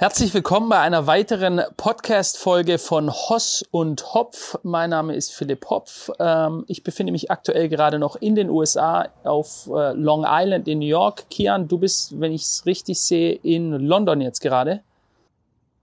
Herzlich 0.00 0.32
willkommen 0.32 0.70
bei 0.70 0.78
einer 0.78 1.06
weiteren 1.06 1.60
Podcast-Folge 1.76 2.78
von 2.78 3.10
Hoss 3.12 3.62
und 3.70 4.14
Hopf. 4.14 4.56
Mein 4.62 4.88
Name 4.88 5.14
ist 5.14 5.30
Philipp 5.30 5.66
Hopf. 5.68 6.08
Ähm, 6.18 6.64
ich 6.68 6.82
befinde 6.82 7.12
mich 7.12 7.30
aktuell 7.30 7.68
gerade 7.68 7.98
noch 7.98 8.16
in 8.16 8.34
den 8.34 8.48
USA 8.48 9.10
auf 9.24 9.66
äh, 9.66 9.92
Long 9.92 10.24
Island 10.26 10.68
in 10.68 10.78
New 10.78 10.86
York. 10.86 11.28
Kian, 11.28 11.68
du 11.68 11.76
bist, 11.76 12.18
wenn 12.18 12.32
ich 12.32 12.44
es 12.44 12.64
richtig 12.64 12.98
sehe, 12.98 13.34
in 13.42 13.72
London 13.72 14.22
jetzt 14.22 14.40
gerade. 14.40 14.82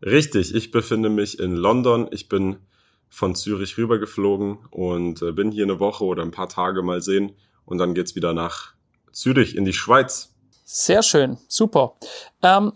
Richtig, 0.04 0.56
ich 0.56 0.72
befinde 0.72 1.10
mich 1.10 1.38
in 1.38 1.56
London. 1.56 2.08
Ich 2.10 2.28
bin 2.28 2.58
von 3.10 3.36
Zürich 3.36 3.78
rübergeflogen 3.78 4.58
und 4.72 5.22
äh, 5.22 5.32
bin 5.32 5.52
hier 5.52 5.66
eine 5.66 5.80
Woche 5.80 6.04
oder 6.04 6.24
ein 6.24 6.32
paar 6.32 6.50
Tage 6.50 6.82
mal 6.82 7.04
sehen. 7.04 7.34
Und 7.66 7.78
dann 7.78 7.94
geht's 7.94 8.16
wieder 8.16 8.34
nach 8.34 8.74
Zürich 9.12 9.56
in 9.56 9.64
die 9.64 9.74
Schweiz. 9.74 10.34
Sehr 10.66 11.04
schön, 11.04 11.38
super. 11.48 11.94
Ähm, 12.42 12.74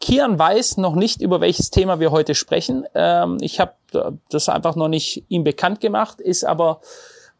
Kian 0.00 0.38
weiß 0.38 0.76
noch 0.76 0.94
nicht, 0.94 1.20
über 1.20 1.40
welches 1.40 1.70
Thema 1.70 1.98
wir 1.98 2.12
heute 2.12 2.34
sprechen. 2.34 2.86
Ähm, 2.94 3.38
ich 3.40 3.58
habe 3.58 3.74
das 4.30 4.48
einfach 4.48 4.76
noch 4.76 4.88
nicht 4.88 5.24
ihm 5.28 5.44
bekannt 5.44 5.80
gemacht, 5.80 6.20
ist 6.20 6.44
aber 6.44 6.80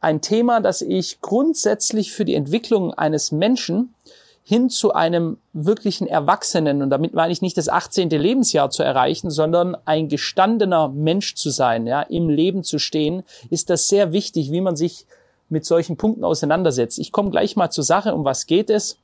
ein 0.01 0.21
Thema, 0.21 0.61
das 0.61 0.83
ich 0.83 1.21
grundsätzlich 1.21 2.13
für 2.13 2.25
die 2.25 2.35
Entwicklung 2.35 2.93
eines 2.95 3.33
Menschen 3.33 3.95
hin 4.43 4.71
zu 4.71 4.93
einem 4.93 5.39
wirklichen 5.53 6.07
Erwachsenen, 6.07 6.81
und 6.81 6.91
damit 6.91 7.15
meine 7.15 7.33
ich 7.33 7.43
nicht 7.43 7.57
das 7.57 7.69
18. 7.69 8.11
Lebensjahr 8.11 8.71
zu 8.71 8.85
erreichen, 8.85 9.29
sondern 9.29 9.77
ein 9.87 10.09
gestandener 10.09 10.89
Mensch 10.89 11.35
zu 11.35 11.51
sein, 11.51 11.89
ja, 11.89 12.03
im 12.03 12.29
Leben 12.29 12.63
zu 12.63 12.79
stehen, 12.79 13.25
ist 13.51 13.71
das 13.71 13.89
sehr 13.89 14.13
wichtig, 14.13 14.53
wie 14.53 14.61
man 14.61 14.77
sich 14.77 15.07
mit 15.49 15.65
solchen 15.65 15.97
Punkten 15.97 16.23
auseinandersetzt. 16.23 17.01
Ich 17.01 17.11
komme 17.11 17.31
gleich 17.31 17.57
mal 17.57 17.71
zur 17.71 17.83
Sache, 17.83 18.15
um 18.15 18.25
was 18.25 18.47
geht 18.47 18.71
es? 18.71 18.99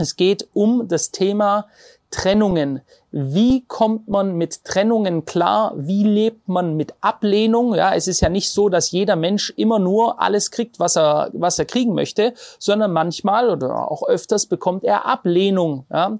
Es 0.00 0.16
geht 0.16 0.48
um 0.54 0.88
das 0.88 1.10
Thema 1.10 1.66
Trennungen. 2.10 2.80
Wie 3.12 3.64
kommt 3.66 4.08
man 4.08 4.36
mit 4.36 4.64
Trennungen 4.64 5.24
klar? 5.24 5.72
Wie 5.76 6.04
lebt 6.04 6.48
man 6.48 6.76
mit 6.76 6.94
Ablehnung? 7.00 7.74
Ja, 7.74 7.94
es 7.94 8.08
ist 8.08 8.20
ja 8.20 8.28
nicht 8.28 8.50
so, 8.50 8.68
dass 8.68 8.90
jeder 8.90 9.16
Mensch 9.16 9.52
immer 9.56 9.78
nur 9.78 10.20
alles 10.20 10.50
kriegt, 10.50 10.80
was 10.80 10.96
er, 10.96 11.30
was 11.32 11.58
er 11.58 11.64
kriegen 11.64 11.94
möchte, 11.94 12.34
sondern 12.58 12.92
manchmal 12.92 13.50
oder 13.50 13.90
auch 13.90 14.02
öfters 14.02 14.46
bekommt 14.46 14.84
er 14.84 15.06
Ablehnung. 15.06 15.86
Ja. 15.90 16.18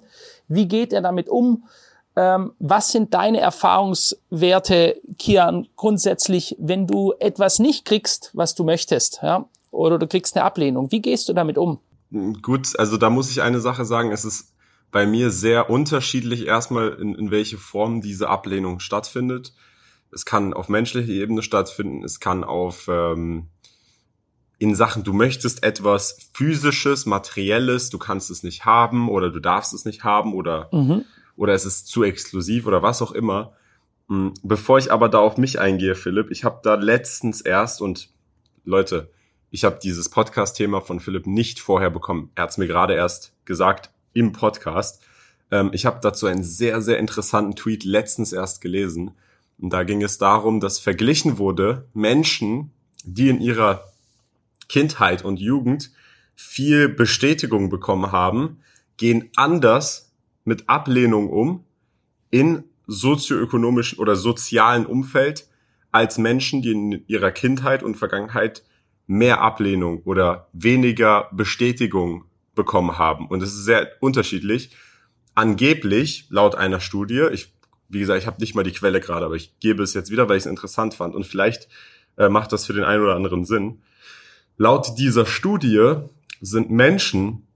Wie 0.49 0.67
geht 0.67 0.93
er 0.93 1.01
damit 1.01 1.29
um? 1.29 1.65
Ähm, 2.17 2.53
was 2.59 2.91
sind 2.91 3.15
deine 3.15 3.41
Erfahrungswerte, 3.41 5.01
Kian, 5.19 5.69
grundsätzlich, 5.77 6.57
wenn 6.59 6.87
du 6.87 7.15
etwas 7.19 7.61
nicht 7.61 7.85
kriegst, 7.85 8.31
was 8.33 8.55
du 8.57 8.65
möchtest, 8.65 9.21
ja, 9.23 9.45
oder 9.71 9.99
du 9.99 10.09
kriegst 10.09 10.37
eine 10.37 10.45
Ablehnung? 10.45 10.91
Wie 10.91 11.01
gehst 11.01 11.29
du 11.29 11.33
damit 11.33 11.57
um? 11.57 11.79
Gut, 12.43 12.79
also 12.79 12.97
da 12.97 13.09
muss 13.11 13.31
ich 13.31 13.43
eine 13.43 13.61
Sache 13.61 13.85
sagen, 13.85 14.11
es 14.11 14.25
ist 14.25 14.53
bei 14.91 15.07
mir 15.07 15.31
sehr 15.31 15.71
unterschiedlich 15.71 16.47
erstmal, 16.47 16.95
in, 16.95 17.15
in 17.15 17.31
welche 17.31 17.59
Form 17.59 18.01
diese 18.01 18.29
Ablehnung 18.29 18.81
stattfindet. 18.81 19.55
Es 20.11 20.25
kann 20.25 20.53
auf 20.53 20.69
menschlicher 20.69 21.13
Ebene 21.13 21.43
stattfinden, 21.43 22.03
es 22.03 22.19
kann 22.19 22.43
auf 22.43 22.89
ähm, 22.89 23.47
in 24.59 24.75
Sachen, 24.75 25.05
du 25.05 25.13
möchtest 25.13 25.63
etwas 25.63 26.31
physisches, 26.35 27.07
materielles, 27.07 27.91
du 27.91 27.99
kannst 27.99 28.31
es 28.31 28.43
nicht 28.43 28.65
haben 28.65 29.09
oder 29.09 29.31
du 29.31 29.41
darfst 29.41 29.73
es 29.73 29.85
nicht 29.85 30.03
haben 30.05 30.35
oder 30.35 30.69
mhm. 30.73 31.05
oder 31.37 31.55
es 31.55 31.65
ist 31.65 31.87
zu 31.87 32.03
exklusiv 32.03 32.67
oder 32.67 32.83
was 32.83 33.01
auch 33.01 33.13
immer. 33.13 33.53
Hm, 34.09 34.35
bevor 34.43 34.79
ich 34.79 34.93
aber 34.93 35.09
da 35.09 35.19
auf 35.19 35.39
mich 35.39 35.61
eingehe, 35.61 35.95
Philipp, 35.95 36.31
ich 36.33 36.43
habe 36.43 36.61
da 36.63 36.75
letztens 36.75 37.41
erst 37.41 37.81
und 37.81 38.11
Leute, 38.65 39.11
ich 39.51 39.65
habe 39.65 39.79
dieses 39.83 40.09
Podcast-Thema 40.09 40.81
von 40.81 41.01
Philipp 41.01 41.27
nicht 41.27 41.61
vorher 41.61 41.91
bekommen. 41.91 42.31
Er 42.35 42.45
hat 42.45 42.51
es 42.51 42.59
mir 42.59 42.69
gerade 42.69 42.95
erst 42.95 43.33
gesagt 43.45 43.91
im 44.13 44.33
Podcast. 44.33 45.03
Ähm, 45.51 45.71
ich 45.73 45.87
habe 45.87 45.99
dazu 46.01 46.27
einen 46.27 46.45
sehr, 46.45 46.81
sehr 46.83 46.99
interessanten 46.99 47.57
Tweet 47.57 47.85
letztens 47.85 48.33
erst 48.33 48.61
gelesen. 48.61 49.13
Und 49.59 49.73
da 49.73 49.83
ging 49.83 50.03
es 50.03 50.19
darum, 50.19 50.61
dass 50.61 50.79
verglichen 50.79 51.39
wurde, 51.39 51.89
Menschen, 51.95 52.71
die 53.05 53.29
in 53.29 53.41
ihrer 53.41 53.85
Kindheit 54.69 55.25
und 55.25 55.41
Jugend 55.41 55.91
viel 56.37 56.89
Bestätigung 56.89 57.71
bekommen 57.71 58.13
haben, 58.13 58.61
gehen 58.97 59.31
anders 59.37 60.13
mit 60.45 60.69
Ablehnung 60.69 61.29
um 61.29 61.65
in 62.31 62.65
sozioökonomischen 62.87 63.99
oder 63.99 64.15
sozialen 64.15 64.87
Umfeld 64.87 65.49
als 65.91 66.19
Menschen, 66.19 66.63
die 66.63 66.71
in 66.71 67.05
ihrer 67.09 67.33
Kindheit 67.33 67.83
und 67.83 67.97
Vergangenheit 67.97 68.63
mehr 69.11 69.41
Ablehnung 69.41 70.03
oder 70.05 70.47
weniger 70.53 71.29
Bestätigung 71.33 72.27
bekommen 72.55 72.97
haben. 72.97 73.27
Und 73.27 73.43
es 73.43 73.53
ist 73.53 73.65
sehr 73.65 73.91
unterschiedlich. 73.99 74.71
Angeblich, 75.35 76.27
laut 76.31 76.55
einer 76.55 76.79
Studie, 76.79 77.27
ich, 77.33 77.53
wie 77.89 77.99
gesagt, 77.99 78.21
ich 78.21 78.29
habe 78.29 78.41
nicht 78.41 78.55
mal 78.55 78.63
die 78.63 78.71
Quelle 78.71 79.01
gerade, 79.01 79.27
aber 79.27 79.35
ich 79.35 79.59
gebe 79.59 79.83
es 79.83 79.95
jetzt 79.95 80.13
wieder, 80.13 80.29
weil 80.29 80.37
ich 80.37 80.45
es 80.45 80.51
interessant 80.51 80.95
fand. 80.95 81.17
Und 81.17 81.27
vielleicht 81.27 81.67
äh, 82.19 82.29
macht 82.29 82.53
das 82.53 82.67
für 82.67 82.73
den 82.73 82.85
einen 82.85 83.03
oder 83.03 83.17
anderen 83.17 83.45
Sinn. 83.45 83.83
Laut 84.57 84.97
dieser 84.97 85.27
Studie 85.27 85.97
sind 86.41 86.71
Menschen, 86.71 87.49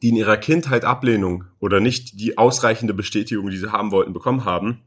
die 0.00 0.10
in 0.10 0.16
ihrer 0.16 0.36
Kindheit 0.36 0.84
Ablehnung 0.84 1.42
oder 1.58 1.80
nicht 1.80 2.20
die 2.20 2.38
ausreichende 2.38 2.94
Bestätigung, 2.94 3.50
die 3.50 3.58
sie 3.58 3.72
haben 3.72 3.90
wollten, 3.90 4.12
bekommen 4.12 4.44
haben, 4.44 4.80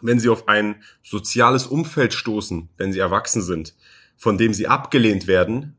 wenn 0.00 0.18
sie 0.18 0.30
auf 0.30 0.48
ein 0.48 0.76
soziales 1.02 1.66
Umfeld 1.66 2.14
stoßen, 2.14 2.70
wenn 2.78 2.94
sie 2.94 2.98
erwachsen 2.98 3.42
sind, 3.42 3.74
von 4.22 4.38
dem 4.38 4.54
sie 4.54 4.68
abgelehnt 4.68 5.26
werden, 5.26 5.76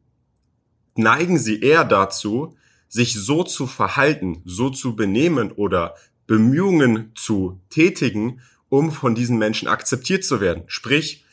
neigen 0.95 1.39
sie 1.39 1.61
eher 1.61 1.85
dazu, 1.85 2.57
sich 2.89 3.13
so 3.13 3.45
zu 3.45 3.67
verhalten, 3.67 4.41
so 4.43 4.69
zu 4.69 4.97
benehmen 4.97 5.53
oder 5.53 5.95
Bemühungen 6.27 7.13
zu 7.15 7.61
tätigen, 7.69 8.41
um 8.67 8.91
von 8.91 9.15
diesen 9.15 9.37
Menschen 9.37 9.69
akzeptiert 9.69 10.25
zu 10.25 10.41
werden. 10.41 10.63
Sprich, 10.67 11.23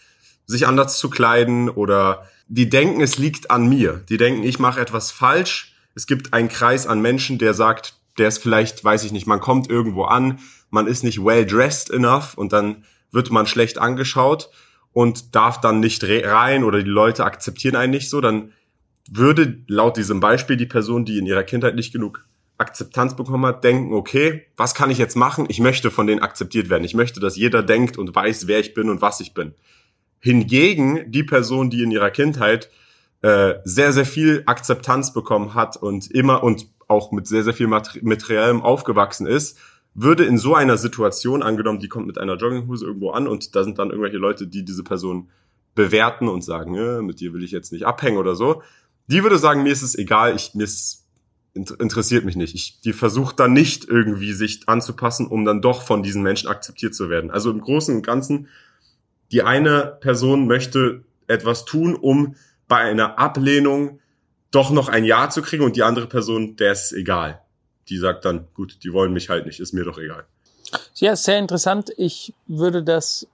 sich 0.47 0.69
anders 0.69 0.99
zu 0.99 1.11
kleiden 1.11 1.69
oder 1.69 2.29
die 2.47 2.69
denken, 2.69 3.01
es 3.01 3.19
liegt 3.19 3.51
an 3.51 3.69
mir. 3.69 4.05
Die 4.09 4.17
denken, 4.17 4.45
ich 4.45 4.61
mache 4.61 4.79
etwas 4.79 5.11
falsch. 5.11 5.75
Es 5.97 6.07
gibt 6.07 6.33
einen 6.33 6.49
Kreis 6.49 6.87
an 6.87 7.03
Menschen, 7.03 7.39
der 7.39 7.55
sagt, 7.55 7.97
der 8.19 8.29
ist 8.29 8.39
vielleicht, 8.39 8.85
weiß 8.85 9.03
ich 9.03 9.11
nicht, 9.11 9.27
man 9.27 9.41
kommt 9.41 9.69
irgendwo 9.69 10.05
an, 10.05 10.39
man 10.71 10.87
ist 10.87 11.03
nicht 11.03 11.25
well 11.25 11.45
dressed 11.45 11.91
enough 11.91 12.35
und 12.39 12.53
dann 12.53 12.85
wird 13.11 13.33
man 13.33 13.49
schlecht 13.49 13.79
angeschaut 13.79 14.51
und 14.93 15.35
darf 15.35 15.61
dann 15.61 15.81
nicht 15.81 16.05
rein 16.05 16.65
oder 16.65 16.83
die 16.83 16.91
Leute 16.91 17.25
akzeptieren 17.25 17.77
einen 17.77 17.93
nicht 17.93 18.11
so, 18.11 18.21
dann 18.21 18.53
würde 19.11 19.63
laut 19.67 19.97
diesem 19.97 20.21
Beispiel 20.21 20.57
die 20.57 20.67
Person, 20.67 21.05
die 21.05 21.19
in 21.19 21.27
ihrer 21.27 21.43
Kindheit 21.43 21.75
nicht 21.75 21.93
genug 21.93 22.27
Akzeptanz 22.59 23.17
bekommen 23.17 23.47
hat, 23.47 23.65
denken, 23.65 23.95
okay, 23.95 24.47
was 24.57 24.75
kann 24.75 24.91
ich 24.91 24.99
jetzt 24.99 25.17
machen? 25.17 25.47
Ich 25.49 25.61
möchte 25.61 25.91
von 25.91 26.07
denen 26.07 26.21
akzeptiert 26.21 26.69
werden. 26.69 26.85
Ich 26.85 26.95
möchte, 26.95 27.19
dass 27.19 27.37
jeder 27.37 27.63
denkt 27.63 27.97
und 27.97 28.15
weiß, 28.15 28.47
wer 28.47 28.61
ich 28.61 28.75
bin 28.75 28.91
und 28.91 29.01
was 29.01 29.21
ich 29.21 29.33
bin. 29.33 29.55
Hingegen 30.21 31.11
die 31.11 31.25
Person, 31.25 31.71
die 31.71 31.83
in 31.83 31.91
ihrer 31.91 32.11
Kindheit 32.11 32.71
äh, 33.23 33.55
sehr, 33.65 33.93
sehr 33.93 34.05
viel 34.05 34.43
Akzeptanz 34.45 35.15
bekommen 35.15 35.55
hat 35.55 35.79
und 35.79 36.11
immer 36.11 36.43
und 36.43 36.67
auch 36.87 37.13
mit 37.13 37.27
sehr, 37.27 37.45
sehr 37.45 37.55
viel 37.55 37.69
Materiellem 37.69 38.63
aufgewachsen 38.63 39.27
ist, 39.27 39.59
würde 39.95 40.25
in 40.25 40.39
so 40.39 40.55
einer 40.55 40.77
Situation, 40.77 41.43
angenommen, 41.43 41.81
die 41.81 41.89
kommt 41.89 42.07
mit 42.07 42.19
einer 42.19 42.37
Jogginghose 42.37 42.87
irgendwo 42.87 43.11
an 43.11 43.27
und 43.27 43.55
da 43.57 43.65
sind 43.65 43.79
dann 43.79 43.91
irgendwelche 43.91 44.19
Leute, 44.19 44.47
die 44.47 44.65
diese 44.65 44.85
Person 44.85 45.31
bewerten 45.75 46.29
und 46.29 46.43
sagen, 46.43 46.75
äh, 46.75 47.03
mit 47.03 47.21
dir 47.21 47.33
will 47.33 47.43
ich 47.43 47.51
jetzt 47.51 47.73
nicht 47.73 47.87
abhängen 47.87 48.19
oder 48.19 48.35
so. 48.35 48.63
Die 49.07 49.23
würde 49.23 49.39
sagen, 49.39 49.63
mir 49.63 49.73
ist 49.73 49.83
es 49.83 49.97
egal, 49.97 50.37
ich, 50.37 50.55
mir 50.55 50.65
ist, 50.65 51.07
interessiert 51.55 52.25
mich 52.25 52.37
nicht. 52.37 52.55
Ich, 52.55 52.81
die 52.81 52.93
versucht 52.93 53.41
dann 53.41 53.53
nicht 53.53 53.89
irgendwie 53.89 54.33
sich 54.33 54.69
anzupassen, 54.69 55.27
um 55.27 55.45
dann 55.45 55.61
doch 55.61 55.83
von 55.83 56.03
diesen 56.03 56.23
Menschen 56.23 56.49
akzeptiert 56.49 56.95
zu 56.95 57.11
werden. 57.11 57.31
Also 57.31 57.51
im 57.51 57.61
Großen 57.61 57.95
und 57.97 58.03
Ganzen, 58.07 58.49
die 59.33 59.43
eine 59.43 59.99
Person 60.01 60.47
möchte 60.47 61.05
etwas 61.27 61.65
tun, 61.65 61.97
um 61.97 62.37
bei 62.69 62.79
einer 62.79 63.19
Ablehnung 63.19 64.01
doch 64.53 64.71
noch 64.71 64.89
ein 64.89 65.05
Ja 65.05 65.31
zu 65.31 65.43
kriegen 65.43 65.65
und 65.65 65.77
die 65.77 65.83
andere 65.83 66.07
Person, 66.07 66.57
der 66.57 66.73
ist 66.73 66.93
egal 66.93 67.41
die 67.91 67.99
sagt 67.99 68.25
dann, 68.25 68.47
gut, 68.55 68.79
die 68.85 68.93
wollen 68.93 69.13
mich 69.13 69.29
halt 69.29 69.47
nicht, 69.47 69.61
ist 69.61 69.73
mir 69.73 69.85
doch 69.85 69.99
egal. 69.99 70.25
Ja, 70.95 71.17
sehr 71.17 71.39
interessant. 71.39 71.93
Ich 71.97 72.33
würde 72.47 72.83
das 72.83 73.27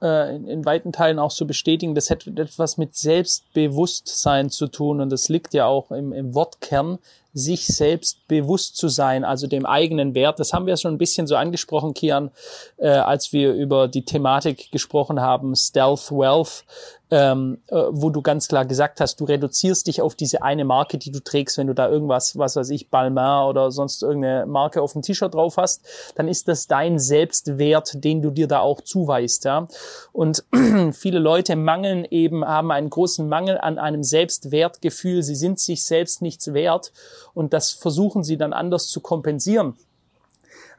äh, 0.00 0.34
in, 0.34 0.46
in 0.46 0.64
weiten 0.64 0.92
Teilen 0.92 1.18
auch 1.18 1.30
so 1.30 1.44
bestätigen. 1.44 1.94
Das 1.94 2.10
hat 2.10 2.26
etwas 2.26 2.78
mit 2.78 2.94
Selbstbewusstsein 2.94 4.50
zu 4.50 4.66
tun 4.66 5.00
und 5.00 5.10
das 5.10 5.28
liegt 5.28 5.52
ja 5.52 5.66
auch 5.66 5.90
im, 5.90 6.12
im 6.12 6.34
Wortkern, 6.34 6.98
sich 7.32 7.66
selbst 7.66 8.26
bewusst 8.26 8.76
zu 8.76 8.88
sein, 8.88 9.24
also 9.24 9.46
dem 9.46 9.64
eigenen 9.64 10.14
Wert. 10.14 10.40
Das 10.40 10.52
haben 10.52 10.66
wir 10.66 10.76
schon 10.76 10.94
ein 10.94 10.98
bisschen 10.98 11.28
so 11.28 11.36
angesprochen, 11.36 11.94
Kian, 11.94 12.30
äh, 12.76 12.88
als 12.88 13.32
wir 13.32 13.52
über 13.52 13.86
die 13.86 14.04
Thematik 14.04 14.72
gesprochen 14.72 15.20
haben, 15.20 15.54
Stealth 15.54 16.10
Wealth, 16.10 16.64
ähm, 17.10 17.58
äh, 17.68 17.76
wo 17.90 18.10
du 18.10 18.22
ganz 18.22 18.48
klar 18.48 18.64
gesagt 18.64 19.00
hast, 19.00 19.20
du 19.20 19.24
reduzierst 19.24 19.86
dich 19.86 20.00
auf 20.00 20.14
diese 20.14 20.42
eine 20.42 20.64
Marke, 20.64 20.98
die 20.98 21.10
du 21.10 21.20
trägst, 21.20 21.58
wenn 21.58 21.66
du 21.66 21.74
da 21.74 21.88
irgendwas, 21.88 22.38
was 22.38 22.56
weiß 22.56 22.70
ich, 22.70 22.88
Balmain 22.88 23.48
oder 23.48 23.70
sonst 23.70 24.02
irgendeine 24.02 24.46
Marke 24.46 24.80
auf 24.80 24.92
dem 24.92 25.02
T-Shirt 25.02 25.34
drauf 25.34 25.56
hast, 25.56 25.82
dann 26.14 26.28
ist 26.28 26.48
das 26.48 26.66
dein 26.66 26.98
Selbstwert, 26.98 28.04
den 28.04 28.22
du 28.22 28.30
dir 28.30 28.46
da 28.46 28.60
auch 28.60 28.80
zuweist, 28.80 29.44
ja. 29.44 29.66
Und 30.12 30.44
viele 30.92 31.18
Leute 31.18 31.56
mangeln 31.56 32.04
eben, 32.04 32.44
haben 32.44 32.70
einen 32.70 32.90
großen 32.90 33.28
Mangel 33.28 33.58
an 33.58 33.78
einem 33.78 34.02
Selbstwertgefühl, 34.04 35.22
sie 35.22 35.36
sind 35.36 35.58
sich 35.58 35.84
selbst 35.84 36.22
nichts 36.22 36.52
wert 36.52 36.92
und 37.34 37.52
das 37.52 37.72
versuchen 37.72 38.22
sie 38.22 38.36
dann 38.36 38.52
anders 38.52 38.88
zu 38.88 39.00
kompensieren. 39.00 39.74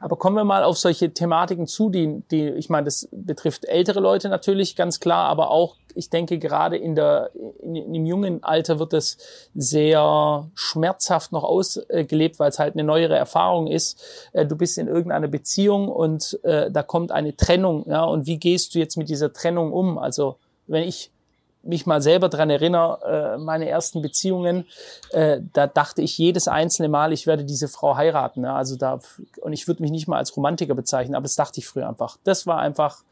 Aber 0.02 0.16
kommen 0.16 0.34
wir 0.34 0.42
mal 0.42 0.64
auf 0.64 0.78
solche 0.78 1.14
Thematiken 1.14 1.68
zu, 1.68 1.88
die, 1.88 2.22
die, 2.32 2.48
ich 2.48 2.68
meine, 2.68 2.86
das 2.86 3.08
betrifft 3.12 3.66
ältere 3.66 4.00
Leute 4.00 4.28
natürlich, 4.28 4.74
ganz 4.74 4.98
klar, 4.98 5.28
aber 5.28 5.52
auch, 5.52 5.76
ich 5.94 6.10
denke, 6.10 6.40
gerade 6.40 6.76
in 6.76 6.96
der, 6.96 7.30
in, 7.62 7.76
in 7.76 7.92
dem 7.92 8.04
jungen 8.04 8.42
Alter 8.42 8.80
wird 8.80 8.94
es 8.94 9.16
sehr 9.54 10.50
schmerzhaft 10.56 11.30
noch 11.30 11.44
ausgelebt, 11.44 12.40
weil 12.40 12.50
es 12.50 12.58
halt 12.58 12.74
eine 12.74 12.82
neuere 12.82 13.14
Erfahrung 13.14 13.68
ist. 13.68 14.02
Äh, 14.32 14.44
du 14.44 14.56
bist 14.56 14.76
in 14.76 14.88
irgendeiner 14.88 15.28
Beziehung 15.28 15.86
und 15.86 16.36
äh, 16.42 16.68
da 16.68 16.82
kommt 16.82 17.12
eine 17.12 17.36
Trennung, 17.36 17.84
ja, 17.88 18.02
und 18.02 18.26
wie 18.26 18.38
gehst 18.38 18.74
du 18.74 18.80
jetzt 18.80 18.96
mit 18.96 19.08
dieser 19.08 19.32
Trennung 19.32 19.72
um? 19.72 19.98
Also, 19.98 20.34
wenn 20.66 20.82
ich 20.82 21.12
mich 21.62 21.86
mal 21.86 22.02
selber 22.02 22.28
dran 22.28 22.50
erinnere, 22.50 23.34
äh, 23.36 23.38
meine 23.38 23.68
ersten 23.68 24.02
Beziehungen, 24.02 24.66
äh, 25.10 25.40
da 25.52 25.66
dachte 25.66 26.02
ich 26.02 26.18
jedes 26.18 26.48
einzelne 26.48 26.88
Mal, 26.88 27.12
ich 27.12 27.26
werde 27.26 27.44
diese 27.44 27.68
Frau 27.68 27.96
heiraten. 27.96 28.44
Ja? 28.44 28.56
Also 28.56 28.76
da, 28.76 29.00
und 29.40 29.52
ich 29.52 29.68
würde 29.68 29.82
mich 29.82 29.90
nicht 29.90 30.08
mal 30.08 30.18
als 30.18 30.36
Romantiker 30.36 30.74
bezeichnen, 30.74 31.14
aber 31.14 31.24
das 31.24 31.36
dachte 31.36 31.60
ich 31.60 31.66
früher 31.66 31.88
einfach. 31.88 32.18
Das 32.24 32.46
war 32.46 32.58
einfach, 32.58 33.02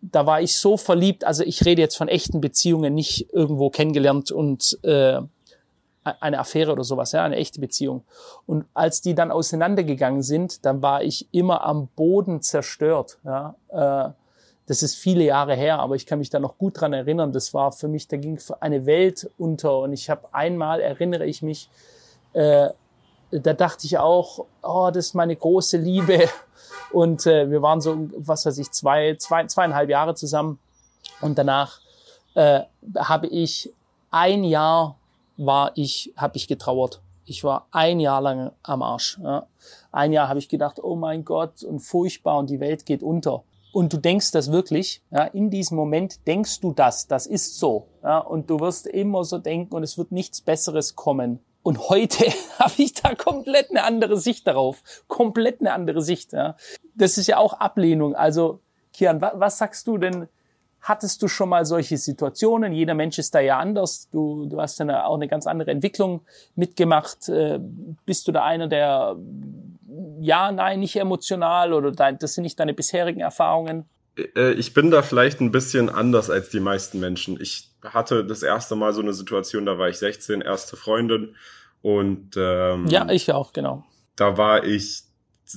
da 0.00 0.26
war 0.26 0.40
ich 0.40 0.58
so 0.58 0.76
verliebt. 0.76 1.24
Also 1.24 1.44
ich 1.44 1.64
rede 1.64 1.82
jetzt 1.82 1.96
von 1.96 2.08
echten 2.08 2.40
Beziehungen, 2.40 2.94
nicht 2.94 3.32
irgendwo 3.32 3.70
kennengelernt 3.70 4.30
und 4.32 4.78
äh, 4.82 5.20
eine 6.04 6.38
Affäre 6.38 6.72
oder 6.72 6.84
sowas, 6.84 7.12
ja, 7.12 7.24
eine 7.24 7.36
echte 7.36 7.60
Beziehung. 7.60 8.04
Und 8.46 8.66
als 8.74 9.00
die 9.00 9.14
dann 9.14 9.30
auseinandergegangen 9.30 10.22
sind, 10.22 10.64
dann 10.66 10.82
war 10.82 11.02
ich 11.02 11.28
immer 11.32 11.64
am 11.64 11.88
Boden 11.88 12.42
zerstört. 12.42 13.18
Ja. 13.24 13.54
Äh, 13.68 14.23
das 14.66 14.82
ist 14.82 14.94
viele 14.94 15.24
Jahre 15.24 15.54
her, 15.54 15.78
aber 15.78 15.94
ich 15.94 16.06
kann 16.06 16.18
mich 16.18 16.30
da 16.30 16.38
noch 16.38 16.56
gut 16.56 16.80
dran 16.80 16.92
erinnern. 16.92 17.32
Das 17.32 17.52
war 17.52 17.72
für 17.72 17.88
mich, 17.88 18.08
da 18.08 18.16
ging 18.16 18.38
eine 18.60 18.86
Welt 18.86 19.30
unter 19.36 19.80
und 19.80 19.92
ich 19.92 20.08
habe 20.08 20.28
einmal, 20.32 20.80
erinnere 20.80 21.26
ich 21.26 21.42
mich, 21.42 21.68
äh, 22.32 22.70
da 23.30 23.52
dachte 23.52 23.86
ich 23.86 23.98
auch, 23.98 24.46
oh, 24.62 24.90
das 24.92 25.06
ist 25.06 25.14
meine 25.14 25.34
große 25.34 25.76
Liebe. 25.76 26.28
Und 26.92 27.26
äh, 27.26 27.50
wir 27.50 27.60
waren 27.60 27.80
so, 27.80 28.08
was 28.16 28.46
weiß 28.46 28.58
ich, 28.58 28.70
zwei, 28.70 29.16
zwei, 29.16 29.44
zweieinhalb 29.46 29.90
Jahre 29.90 30.14
zusammen. 30.14 30.60
Und 31.20 31.36
danach 31.36 31.80
äh, 32.34 32.60
habe 32.96 33.26
ich 33.26 33.72
ein 34.12 34.44
Jahr 34.44 34.96
war 35.36 35.72
ich, 35.74 36.12
habe 36.16 36.36
ich 36.36 36.46
getrauert. 36.46 37.00
Ich 37.24 37.42
war 37.42 37.66
ein 37.72 37.98
Jahr 37.98 38.20
lang 38.20 38.52
am 38.62 38.82
Arsch. 38.82 39.18
Ja. 39.20 39.46
Ein 39.90 40.12
Jahr 40.12 40.28
habe 40.28 40.38
ich 40.38 40.48
gedacht, 40.48 40.78
oh 40.80 40.94
mein 40.94 41.24
Gott, 41.24 41.64
und 41.64 41.80
furchtbar 41.80 42.38
und 42.38 42.50
die 42.50 42.60
Welt 42.60 42.86
geht 42.86 43.02
unter 43.02 43.42
und 43.74 43.92
du 43.92 43.96
denkst 43.96 44.30
das 44.30 44.52
wirklich, 44.52 45.02
ja, 45.10 45.24
in 45.24 45.50
diesem 45.50 45.76
Moment 45.76 46.26
denkst 46.28 46.60
du 46.60 46.72
das, 46.72 47.08
das 47.08 47.26
ist 47.26 47.58
so, 47.58 47.88
ja, 48.04 48.18
und 48.18 48.48
du 48.48 48.60
wirst 48.60 48.86
immer 48.86 49.24
so 49.24 49.38
denken 49.38 49.74
und 49.74 49.82
es 49.82 49.98
wird 49.98 50.12
nichts 50.12 50.40
Besseres 50.40 50.94
kommen. 50.94 51.40
Und 51.64 51.88
heute 51.88 52.24
habe 52.58 52.74
ich 52.76 52.94
da 52.94 53.16
komplett 53.16 53.70
eine 53.70 53.82
andere 53.82 54.16
Sicht 54.16 54.46
darauf, 54.46 54.82
komplett 55.08 55.60
eine 55.60 55.72
andere 55.72 56.02
Sicht. 56.02 56.32
Ja. 56.32 56.56
Das 56.94 57.18
ist 57.18 57.26
ja 57.26 57.38
auch 57.38 57.54
Ablehnung. 57.54 58.14
Also 58.14 58.60
Kian, 58.92 59.20
was, 59.20 59.32
was 59.34 59.58
sagst 59.58 59.88
du 59.88 59.98
denn? 59.98 60.28
Hattest 60.80 61.22
du 61.22 61.28
schon 61.28 61.48
mal 61.48 61.64
solche 61.64 61.96
Situationen? 61.96 62.72
Jeder 62.72 62.94
Mensch 62.94 63.18
ist 63.18 63.34
da 63.34 63.40
ja 63.40 63.58
anders. 63.58 64.08
Du, 64.12 64.46
du 64.46 64.60
hast 64.60 64.78
ja 64.78 65.06
auch 65.06 65.14
eine 65.14 65.26
ganz 65.26 65.46
andere 65.46 65.72
Entwicklung 65.72 66.20
mitgemacht. 66.54 67.28
Äh, 67.28 67.58
bist 68.04 68.28
du 68.28 68.32
da 68.32 68.44
einer, 68.44 68.68
der 68.68 69.16
ja, 70.20 70.50
nein, 70.52 70.80
nicht 70.80 70.96
emotional 70.96 71.72
oder 71.72 71.92
dein, 71.92 72.18
das 72.18 72.34
sind 72.34 72.44
nicht 72.44 72.58
deine 72.58 72.74
bisherigen 72.74 73.20
Erfahrungen? 73.20 73.88
Äh, 74.16 74.52
ich 74.52 74.74
bin 74.74 74.90
da 74.90 75.02
vielleicht 75.02 75.40
ein 75.40 75.52
bisschen 75.52 75.88
anders 75.88 76.30
als 76.30 76.50
die 76.50 76.60
meisten 76.60 77.00
Menschen. 77.00 77.40
Ich 77.40 77.70
hatte 77.82 78.24
das 78.24 78.42
erste 78.42 78.76
Mal 78.76 78.92
so 78.92 79.02
eine 79.02 79.12
Situation, 79.12 79.66
da 79.66 79.78
war 79.78 79.88
ich 79.88 79.98
16, 79.98 80.40
erste 80.40 80.76
Freundin 80.76 81.34
und 81.82 82.36
ähm, 82.36 82.86
ja, 82.86 83.08
ich 83.10 83.32
auch, 83.32 83.52
genau. 83.52 83.84
Da 84.16 84.38
war 84.38 84.64
ich 84.64 85.02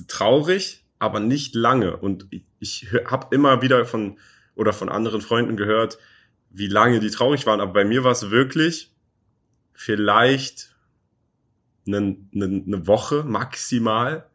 traurig, 0.08 0.84
aber 0.98 1.20
nicht 1.20 1.54
lange 1.54 1.96
und 1.96 2.26
ich, 2.30 2.44
ich 2.58 2.88
habe 3.06 3.34
immer 3.34 3.62
wieder 3.62 3.84
von 3.84 4.18
oder 4.54 4.72
von 4.72 4.88
anderen 4.88 5.20
Freunden 5.20 5.56
gehört, 5.56 5.98
wie 6.50 6.66
lange 6.66 7.00
die 7.00 7.10
traurig 7.10 7.46
waren, 7.46 7.60
aber 7.60 7.72
bei 7.72 7.84
mir 7.84 8.04
war 8.04 8.12
es 8.12 8.30
wirklich 8.30 8.92
vielleicht 9.72 10.74
eine, 11.86 12.16
eine, 12.34 12.44
eine 12.66 12.86
Woche 12.86 13.22
maximal, 13.24 14.27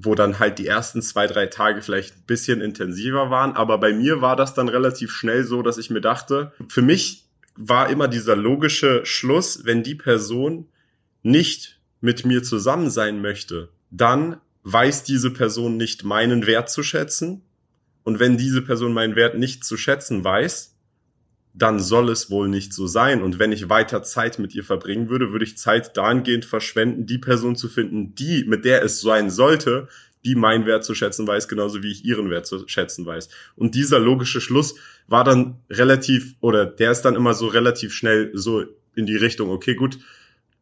wo 0.00 0.14
dann 0.14 0.38
halt 0.38 0.58
die 0.58 0.66
ersten 0.66 1.02
zwei, 1.02 1.26
drei 1.26 1.46
Tage 1.46 1.82
vielleicht 1.82 2.16
ein 2.16 2.26
bisschen 2.26 2.60
intensiver 2.60 3.30
waren. 3.30 3.52
Aber 3.54 3.78
bei 3.78 3.92
mir 3.92 4.20
war 4.20 4.36
das 4.36 4.54
dann 4.54 4.68
relativ 4.68 5.10
schnell 5.10 5.44
so, 5.44 5.62
dass 5.62 5.76
ich 5.76 5.90
mir 5.90 6.00
dachte, 6.00 6.52
für 6.68 6.82
mich 6.82 7.24
war 7.56 7.90
immer 7.90 8.06
dieser 8.06 8.36
logische 8.36 9.04
Schluss, 9.04 9.64
wenn 9.64 9.82
die 9.82 9.96
Person 9.96 10.68
nicht 11.22 11.80
mit 12.00 12.24
mir 12.24 12.44
zusammen 12.44 12.90
sein 12.90 13.20
möchte, 13.20 13.70
dann 13.90 14.40
weiß 14.62 15.02
diese 15.02 15.32
Person 15.32 15.76
nicht 15.76 16.04
meinen 16.04 16.46
Wert 16.46 16.70
zu 16.70 16.84
schätzen. 16.84 17.42
Und 18.04 18.20
wenn 18.20 18.38
diese 18.38 18.62
Person 18.62 18.92
meinen 18.92 19.16
Wert 19.16 19.36
nicht 19.36 19.64
zu 19.64 19.76
schätzen 19.76 20.22
weiß, 20.22 20.77
dann 21.58 21.80
soll 21.80 22.08
es 22.10 22.30
wohl 22.30 22.48
nicht 22.48 22.72
so 22.72 22.86
sein. 22.86 23.22
Und 23.22 23.38
wenn 23.38 23.52
ich 23.52 23.68
weiter 23.68 24.02
Zeit 24.02 24.38
mit 24.38 24.54
ihr 24.54 24.64
verbringen 24.64 25.08
würde, 25.08 25.32
würde 25.32 25.44
ich 25.44 25.58
Zeit 25.58 25.96
dahingehend 25.96 26.44
verschwenden, 26.44 27.06
die 27.06 27.18
Person 27.18 27.56
zu 27.56 27.68
finden, 27.68 28.14
die, 28.14 28.44
mit 28.44 28.64
der 28.64 28.82
es 28.82 29.00
sein 29.00 29.30
sollte, 29.30 29.88
die 30.24 30.34
meinen 30.34 30.66
Wert 30.66 30.84
zu 30.84 30.94
schätzen 30.94 31.26
weiß, 31.26 31.48
genauso 31.48 31.82
wie 31.82 31.90
ich 31.90 32.04
ihren 32.04 32.30
Wert 32.30 32.46
zu 32.46 32.66
schätzen 32.68 33.06
weiß. 33.06 33.28
Und 33.56 33.74
dieser 33.74 33.98
logische 33.98 34.40
Schluss 34.40 34.76
war 35.06 35.24
dann 35.24 35.58
relativ, 35.70 36.34
oder 36.40 36.66
der 36.66 36.92
ist 36.92 37.02
dann 37.02 37.16
immer 37.16 37.34
so 37.34 37.46
relativ 37.46 37.92
schnell 37.92 38.30
so 38.34 38.64
in 38.94 39.06
die 39.06 39.16
Richtung, 39.16 39.50
okay, 39.50 39.74
gut, 39.74 39.98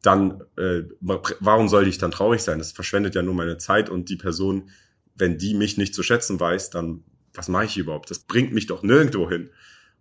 dann, 0.03 0.43
äh, 0.57 0.83
warum 1.01 1.69
soll 1.69 1.89
ich 1.89 1.99
dann 1.99 2.11
traurig 2.11 2.43
sein? 2.43 2.59
Das 2.59 2.73
verschwendet 2.73 3.15
ja 3.15 3.23
nur 3.23 3.35
meine 3.35 3.59
Zeit 3.59 3.91
und 3.91 4.09
die 4.09 4.17
Person, 4.17 4.71
wenn 5.17 5.37
die 5.37 5.55
mich 5.55 5.79
nicht 5.79 5.95
zu 5.95 6.03
schätzen 6.03 6.39
weiß, 6.39 6.71
dann 6.71 7.03
was 7.35 7.49
mache 7.49 7.67
ich 7.67 7.77
überhaupt? 7.77 8.11
Das 8.11 8.21
bringt 8.21 8.53
mich 8.53 8.67
doch 8.67 8.83
nirgendwo 8.83 9.29
hin. 9.29 9.51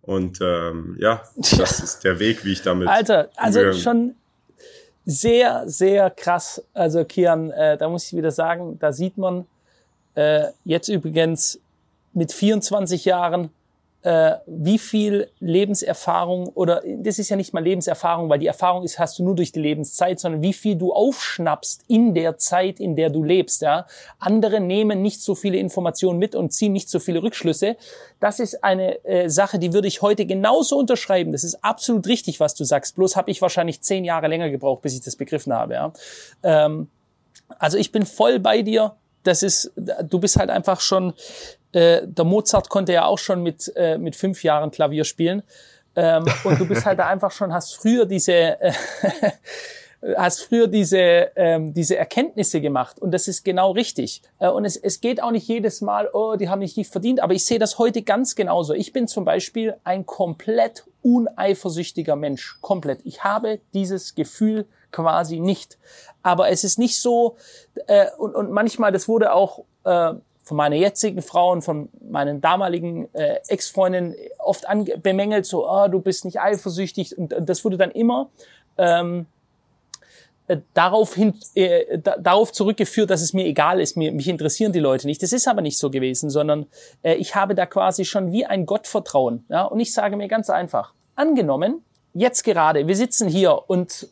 Und 0.06 0.40
ähm, 0.40 0.96
ja, 0.98 1.22
das 1.36 1.80
ist 1.80 2.04
der 2.04 2.18
Weg, 2.18 2.44
wie 2.44 2.52
ich 2.52 2.62
damit. 2.62 2.88
Alter, 2.88 3.28
also 3.36 3.60
umgehe. 3.60 3.74
schon 3.74 4.14
sehr, 5.04 5.68
sehr 5.68 6.10
krass. 6.10 6.62
Also 6.74 7.04
Kian, 7.04 7.50
äh, 7.50 7.76
da 7.76 7.88
muss 7.88 8.06
ich 8.06 8.16
wieder 8.16 8.30
sagen, 8.30 8.78
da 8.78 8.92
sieht 8.92 9.18
man 9.18 9.46
äh, 10.14 10.44
jetzt 10.64 10.88
übrigens 10.88 11.60
mit 12.12 12.32
24 12.32 13.04
Jahren 13.04 13.50
wie 14.46 14.78
viel 14.78 15.28
Lebenserfahrung 15.40 16.48
oder 16.48 16.82
das 16.98 17.18
ist 17.18 17.28
ja 17.28 17.36
nicht 17.36 17.52
mal 17.52 17.64
Lebenserfahrung, 17.64 18.28
weil 18.28 18.38
die 18.38 18.46
Erfahrung 18.46 18.84
ist, 18.84 18.98
hast 18.98 19.18
du 19.18 19.24
nur 19.24 19.34
durch 19.34 19.50
die 19.50 19.60
Lebenszeit, 19.60 20.20
sondern 20.20 20.42
wie 20.42 20.52
viel 20.52 20.76
du 20.76 20.92
aufschnappst 20.92 21.82
in 21.88 22.14
der 22.14 22.38
Zeit, 22.38 22.78
in 22.78 22.94
der 22.94 23.10
du 23.10 23.24
lebst. 23.24 23.62
Ja, 23.62 23.86
andere 24.18 24.60
nehmen 24.60 25.02
nicht 25.02 25.20
so 25.20 25.34
viele 25.34 25.56
Informationen 25.56 26.18
mit 26.20 26.36
und 26.36 26.52
ziehen 26.52 26.72
nicht 26.72 26.88
so 26.88 27.00
viele 27.00 27.22
Rückschlüsse. 27.22 27.76
Das 28.20 28.38
ist 28.38 28.62
eine 28.62 29.04
äh, 29.04 29.28
Sache, 29.28 29.58
die 29.58 29.72
würde 29.72 29.88
ich 29.88 30.02
heute 30.02 30.24
genauso 30.24 30.78
unterschreiben. 30.78 31.32
Das 31.32 31.42
ist 31.42 31.64
absolut 31.64 32.06
richtig, 32.06 32.38
was 32.38 32.54
du 32.54 32.64
sagst. 32.64 32.94
Bloß 32.94 33.16
habe 33.16 33.30
ich 33.30 33.42
wahrscheinlich 33.42 33.80
zehn 33.80 34.04
Jahre 34.04 34.28
länger 34.28 34.50
gebraucht, 34.50 34.82
bis 34.82 34.94
ich 34.94 35.00
das 35.00 35.16
begriffen 35.16 35.52
habe. 35.52 35.74
Ja. 35.74 35.92
Ähm, 36.44 36.88
also 37.58 37.76
ich 37.76 37.90
bin 37.90 38.06
voll 38.06 38.38
bei 38.38 38.62
dir 38.62 38.94
das 39.26 39.42
ist, 39.42 39.72
du 39.76 40.18
bist 40.18 40.36
halt 40.36 40.50
einfach 40.50 40.80
schon, 40.80 41.12
äh, 41.76 42.06
der 42.06 42.24
Mozart 42.24 42.70
konnte 42.70 42.94
ja 42.94 43.04
auch 43.04 43.18
schon 43.18 43.42
mit, 43.42 43.70
äh, 43.76 43.98
mit 43.98 44.16
fünf 44.16 44.42
Jahren 44.42 44.70
Klavier 44.70 45.04
spielen. 45.04 45.42
Ähm, 45.94 46.24
und 46.44 46.58
du 46.58 46.66
bist 46.66 46.86
halt 46.86 46.98
da 46.98 47.06
einfach 47.06 47.30
schon, 47.30 47.52
hast 47.52 47.76
früher 47.76 48.06
diese, 48.06 48.32
äh, 48.32 48.72
hast 50.16 50.42
früher 50.42 50.68
diese, 50.68 51.30
ähm, 51.36 51.74
diese 51.74 51.96
Erkenntnisse 51.96 52.60
gemacht 52.62 52.98
und 52.98 53.12
das 53.12 53.28
ist 53.28 53.44
genau 53.44 53.72
richtig. 53.72 54.22
Äh, 54.38 54.48
und 54.48 54.64
es, 54.64 54.76
es 54.76 55.00
geht 55.02 55.22
auch 55.22 55.30
nicht 55.30 55.48
jedes 55.48 55.82
Mal, 55.82 56.08
oh, 56.12 56.36
die 56.36 56.48
haben 56.48 56.60
nicht 56.60 56.78
nicht 56.78 56.90
verdient, 56.90 57.20
aber 57.20 57.34
ich 57.34 57.44
sehe 57.44 57.58
das 57.58 57.78
heute 57.78 58.02
ganz 58.02 58.34
genauso. 58.34 58.72
Ich 58.72 58.94
bin 58.94 59.06
zum 59.06 59.26
Beispiel 59.26 59.76
ein 59.84 60.06
komplett 60.06 60.84
uneifersüchtiger 61.02 62.16
Mensch, 62.16 62.58
komplett. 62.62 63.00
Ich 63.04 63.22
habe 63.22 63.60
dieses 63.74 64.14
Gefühl 64.14 64.66
quasi 64.92 65.40
nicht. 65.40 65.78
Aber 66.22 66.48
es 66.48 66.64
ist 66.64 66.78
nicht 66.78 67.00
so, 67.00 67.36
äh, 67.86 68.06
und, 68.16 68.34
und 68.34 68.50
manchmal, 68.50 68.92
das 68.92 69.08
wurde 69.08 69.32
auch 69.32 69.64
äh, 69.84 70.14
von 70.46 70.56
meiner 70.56 70.76
jetzigen 70.76 71.22
Frau 71.22 71.50
und 71.50 71.62
von 71.62 71.88
meinen 72.08 72.40
damaligen 72.40 73.12
äh, 73.14 73.40
Ex-Freundinnen 73.48 74.14
oft 74.38 74.64
bemängelt, 75.02 75.44
so, 75.44 75.68
oh, 75.68 75.88
du 75.88 76.00
bist 76.00 76.24
nicht 76.24 76.40
eifersüchtig. 76.40 77.18
Und, 77.18 77.34
und 77.34 77.48
das 77.48 77.64
wurde 77.64 77.76
dann 77.76 77.90
immer 77.90 78.30
ähm, 78.78 79.26
äh, 80.46 80.58
darauf, 80.72 81.16
hin, 81.16 81.34
äh, 81.56 81.98
da, 81.98 82.16
darauf 82.16 82.52
zurückgeführt, 82.52 83.10
dass 83.10 83.22
es 83.22 83.32
mir 83.32 83.44
egal 83.44 83.80
ist, 83.80 83.96
mir, 83.96 84.12
mich 84.12 84.28
interessieren 84.28 84.72
die 84.72 84.78
Leute 84.78 85.08
nicht. 85.08 85.20
Das 85.20 85.32
ist 85.32 85.48
aber 85.48 85.62
nicht 85.62 85.78
so 85.78 85.90
gewesen, 85.90 86.30
sondern 86.30 86.66
äh, 87.02 87.14
ich 87.14 87.34
habe 87.34 87.56
da 87.56 87.66
quasi 87.66 88.04
schon 88.04 88.30
wie 88.30 88.46
ein 88.46 88.66
Gottvertrauen. 88.66 89.44
Ja? 89.48 89.64
Und 89.64 89.80
ich 89.80 89.92
sage 89.92 90.16
mir 90.16 90.28
ganz 90.28 90.48
einfach, 90.48 90.94
angenommen, 91.16 91.82
jetzt 92.14 92.44
gerade, 92.44 92.86
wir 92.86 92.94
sitzen 92.94 93.26
hier 93.26 93.68
und 93.68 94.06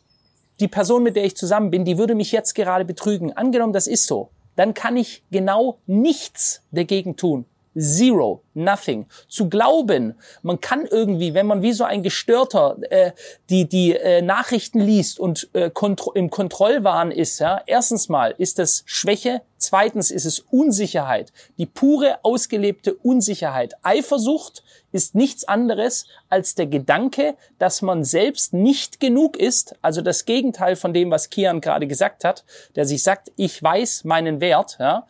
die 0.59 0.67
Person, 0.67 1.03
mit 1.03 1.15
der 1.15 1.23
ich 1.23 1.37
zusammen 1.37 1.71
bin, 1.71 1.85
die 1.85 1.97
würde 1.97 2.13
mich 2.13 2.33
jetzt 2.33 2.55
gerade 2.55 2.83
betrügen. 2.83 3.31
Angenommen, 3.31 3.71
das 3.71 3.87
ist 3.87 4.05
so, 4.05 4.31
dann 4.55 4.73
kann 4.73 4.97
ich 4.97 5.23
genau 5.31 5.79
nichts 5.85 6.63
dagegen 6.71 7.15
tun. 7.15 7.45
Zero, 7.77 8.41
nothing. 8.53 9.05
Zu 9.27 9.49
glauben, 9.49 10.15
man 10.41 10.61
kann 10.61 10.85
irgendwie, 10.85 11.33
wenn 11.33 11.45
man 11.45 11.61
wie 11.61 11.73
so 11.73 11.83
ein 11.83 12.03
Gestörter 12.03 12.77
äh, 12.89 13.11
die 13.49 13.67
die 13.67 13.93
äh, 13.93 14.21
Nachrichten 14.21 14.79
liest 14.79 15.19
und 15.19 15.49
äh, 15.53 15.69
kontro 15.69 16.13
im 16.13 16.29
Kontrollwahn 16.29 17.11
ist, 17.11 17.39
ja, 17.39 17.61
erstens 17.65 18.07
mal 18.07 18.33
ist 18.37 18.59
das 18.59 18.83
Schwäche, 18.85 19.41
zweitens 19.57 20.11
ist 20.11 20.25
es 20.25 20.39
Unsicherheit, 20.39 21.33
die 21.57 21.65
pure 21.65 22.19
ausgelebte 22.23 22.93
Unsicherheit. 22.93 23.73
Eifersucht 23.83 24.63
ist 24.91 25.13
nichts 25.13 25.45
anderes 25.45 26.05
als 26.29 26.55
der 26.55 26.67
Gedanke, 26.67 27.35
dass 27.59 27.81
man 27.81 28.05
selbst 28.05 28.53
nicht 28.53 29.01
genug 29.01 29.35
ist, 29.35 29.75
also 29.81 30.01
das 30.01 30.23
Gegenteil 30.23 30.77
von 30.77 30.93
dem, 30.93 31.11
was 31.11 31.29
Kian 31.29 31.59
gerade 31.59 31.87
gesagt 31.87 32.23
hat, 32.23 32.45
der 32.75 32.85
sich 32.85 33.03
sagt, 33.03 33.31
ich 33.35 33.61
weiß 33.61 34.05
meinen 34.05 34.39
Wert, 34.39 34.77
ja, 34.79 35.05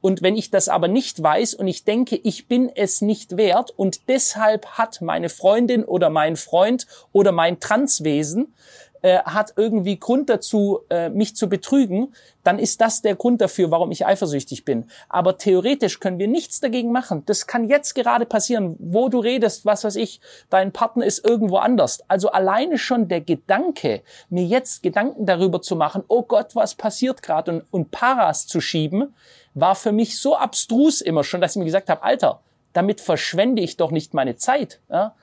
und 0.00 0.22
wenn 0.22 0.36
ich 0.36 0.50
das 0.50 0.68
aber 0.68 0.88
nicht 0.88 1.22
weiß 1.22 1.54
und 1.54 1.68
ich 1.68 1.84
denke, 1.84 2.16
ich 2.16 2.48
bin 2.48 2.70
es 2.74 3.00
nicht 3.02 3.36
wert 3.36 3.70
und 3.76 4.08
deshalb 4.08 4.66
hat 4.78 5.02
meine 5.02 5.28
Freundin 5.28 5.84
oder 5.84 6.10
mein 6.10 6.36
Freund 6.36 6.86
oder 7.12 7.32
mein 7.32 7.60
Transwesen 7.60 8.54
äh, 9.02 9.18
hat 9.18 9.54
irgendwie 9.56 9.98
Grund 9.98 10.28
dazu, 10.28 10.80
äh, 10.90 11.08
mich 11.08 11.36
zu 11.36 11.48
betrügen, 11.48 12.14
dann 12.44 12.58
ist 12.58 12.80
das 12.80 13.02
der 13.02 13.14
Grund 13.14 13.40
dafür, 13.40 13.70
warum 13.70 13.90
ich 13.90 14.06
eifersüchtig 14.06 14.64
bin. 14.64 14.90
Aber 15.08 15.38
theoretisch 15.38 16.00
können 16.00 16.18
wir 16.18 16.28
nichts 16.28 16.60
dagegen 16.60 16.92
machen. 16.92 17.22
Das 17.26 17.46
kann 17.46 17.68
jetzt 17.68 17.94
gerade 17.94 18.26
passieren, 18.26 18.76
wo 18.78 19.08
du 19.08 19.18
redest, 19.18 19.66
was 19.66 19.84
weiß 19.84 19.96
ich, 19.96 20.20
dein 20.48 20.72
Partner 20.72 21.04
ist 21.04 21.24
irgendwo 21.24 21.56
anders. 21.56 22.02
Also 22.08 22.30
alleine 22.30 22.78
schon 22.78 23.08
der 23.08 23.20
Gedanke, 23.20 24.02
mir 24.28 24.44
jetzt 24.44 24.82
Gedanken 24.82 25.26
darüber 25.26 25.62
zu 25.62 25.76
machen, 25.76 26.02
oh 26.08 26.22
Gott, 26.22 26.54
was 26.54 26.74
passiert 26.74 27.22
gerade 27.22 27.52
und, 27.52 27.64
und 27.70 27.90
Paras 27.90 28.46
zu 28.46 28.60
schieben, 28.60 29.14
war 29.54 29.74
für 29.74 29.92
mich 29.92 30.18
so 30.18 30.36
abstrus 30.36 31.00
immer 31.00 31.24
schon, 31.24 31.40
dass 31.40 31.56
ich 31.56 31.58
mir 31.58 31.64
gesagt 31.64 31.88
habe, 31.88 32.02
Alter, 32.02 32.40
damit 32.72 33.00
verschwende 33.00 33.62
ich 33.62 33.76
doch 33.76 33.90
nicht 33.90 34.14
meine 34.14 34.36
Zeit. 34.36 34.80
Ja? 34.88 35.14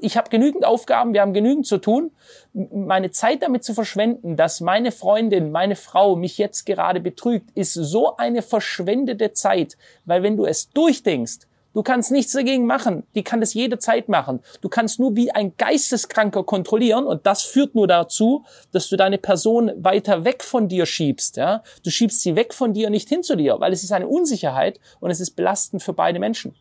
Ich 0.00 0.16
habe 0.16 0.30
genügend 0.30 0.64
Aufgaben, 0.64 1.12
wir 1.12 1.20
haben 1.20 1.34
genügend 1.34 1.66
zu 1.66 1.78
tun. 1.78 2.12
Meine 2.52 3.10
Zeit 3.10 3.42
damit 3.42 3.64
zu 3.64 3.74
verschwenden, 3.74 4.36
dass 4.36 4.60
meine 4.60 4.92
Freundin, 4.92 5.50
meine 5.50 5.76
Frau 5.76 6.16
mich 6.16 6.38
jetzt 6.38 6.64
gerade 6.64 7.00
betrügt, 7.00 7.50
ist 7.54 7.74
so 7.74 8.16
eine 8.16 8.42
verschwendete 8.42 9.32
Zeit. 9.32 9.76
Weil 10.04 10.22
wenn 10.22 10.36
du 10.36 10.46
es 10.46 10.70
durchdenkst, 10.70 11.40
du 11.74 11.82
kannst 11.82 12.10
nichts 12.10 12.32
dagegen 12.32 12.66
machen. 12.66 13.04
Die 13.14 13.22
kann 13.22 13.40
das 13.40 13.54
jederzeit 13.54 14.08
machen. 14.08 14.40
Du 14.60 14.68
kannst 14.68 14.98
nur 14.98 15.14
wie 15.14 15.30
ein 15.30 15.56
Geisteskranker 15.56 16.44
kontrollieren 16.44 17.06
und 17.06 17.26
das 17.26 17.42
führt 17.42 17.74
nur 17.74 17.86
dazu, 17.86 18.44
dass 18.72 18.88
du 18.88 18.96
deine 18.96 19.18
Person 19.18 19.72
weiter 19.76 20.24
weg 20.24 20.42
von 20.42 20.68
dir 20.68 20.86
schiebst. 20.86 21.36
Ja? 21.36 21.62
Du 21.84 21.90
schiebst 21.90 22.22
sie 22.22 22.34
weg 22.34 22.54
von 22.54 22.72
dir, 22.72 22.90
nicht 22.90 23.08
hin 23.08 23.22
zu 23.22 23.36
dir, 23.36 23.60
weil 23.60 23.72
es 23.72 23.82
ist 23.82 23.92
eine 23.92 24.08
Unsicherheit 24.08 24.80
und 25.00 25.10
es 25.10 25.20
ist 25.20 25.32
belastend 25.32 25.82
für 25.82 25.92
beide 25.92 26.18
Menschen. 26.18 26.54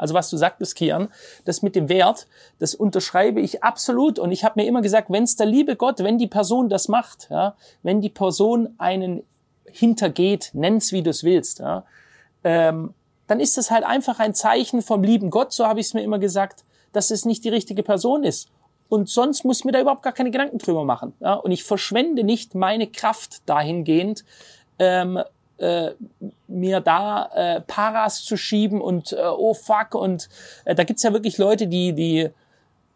Also 0.00 0.14
was 0.14 0.30
du 0.30 0.38
sagtest, 0.38 0.76
Kian, 0.76 1.08
das 1.44 1.60
mit 1.60 1.76
dem 1.76 1.90
Wert, 1.90 2.26
das 2.58 2.74
unterschreibe 2.74 3.40
ich 3.40 3.62
absolut. 3.62 4.18
Und 4.18 4.32
ich 4.32 4.44
habe 4.44 4.58
mir 4.60 4.66
immer 4.66 4.80
gesagt, 4.80 5.10
wenn 5.10 5.24
es 5.24 5.36
der 5.36 5.46
liebe 5.46 5.76
Gott, 5.76 5.98
wenn 5.98 6.16
die 6.16 6.26
Person 6.26 6.70
das 6.70 6.88
macht, 6.88 7.28
ja, 7.30 7.54
wenn 7.82 8.00
die 8.00 8.08
Person 8.08 8.74
einen 8.78 9.22
hintergeht, 9.66 10.50
nenn's 10.54 10.90
wie 10.92 11.02
du 11.02 11.10
es 11.10 11.22
willst, 11.22 11.58
ja, 11.58 11.84
ähm, 12.44 12.94
dann 13.26 13.40
ist 13.40 13.58
das 13.58 13.70
halt 13.70 13.84
einfach 13.84 14.18
ein 14.18 14.34
Zeichen 14.34 14.80
vom 14.80 15.04
lieben 15.04 15.28
Gott, 15.28 15.52
so 15.52 15.66
habe 15.66 15.80
ich 15.80 15.88
es 15.88 15.94
mir 15.94 16.02
immer 16.02 16.18
gesagt, 16.18 16.64
dass 16.92 17.10
es 17.10 17.26
nicht 17.26 17.44
die 17.44 17.50
richtige 17.50 17.82
Person 17.82 18.24
ist. 18.24 18.48
Und 18.88 19.08
sonst 19.10 19.44
muss 19.44 19.58
ich 19.58 19.64
mir 19.66 19.72
da 19.72 19.80
überhaupt 19.80 20.02
gar 20.02 20.14
keine 20.14 20.30
Gedanken 20.30 20.58
drüber 20.58 20.84
machen. 20.84 21.12
Ja? 21.20 21.34
Und 21.34 21.52
ich 21.52 21.62
verschwende 21.62 22.24
nicht 22.24 22.54
meine 22.54 22.86
Kraft 22.86 23.42
dahingehend, 23.46 24.24
ähm, 24.78 25.22
äh, 25.60 25.92
mir 26.48 26.80
da 26.80 27.30
äh, 27.34 27.60
Paras 27.60 28.24
zu 28.24 28.36
schieben 28.36 28.80
und 28.80 29.12
äh, 29.12 29.16
oh 29.22 29.54
fuck 29.54 29.94
und 29.94 30.28
äh, 30.64 30.74
da 30.74 30.84
gibt's 30.84 31.02
ja 31.02 31.12
wirklich 31.12 31.38
Leute, 31.38 31.66
die, 31.66 31.92
die, 31.92 32.30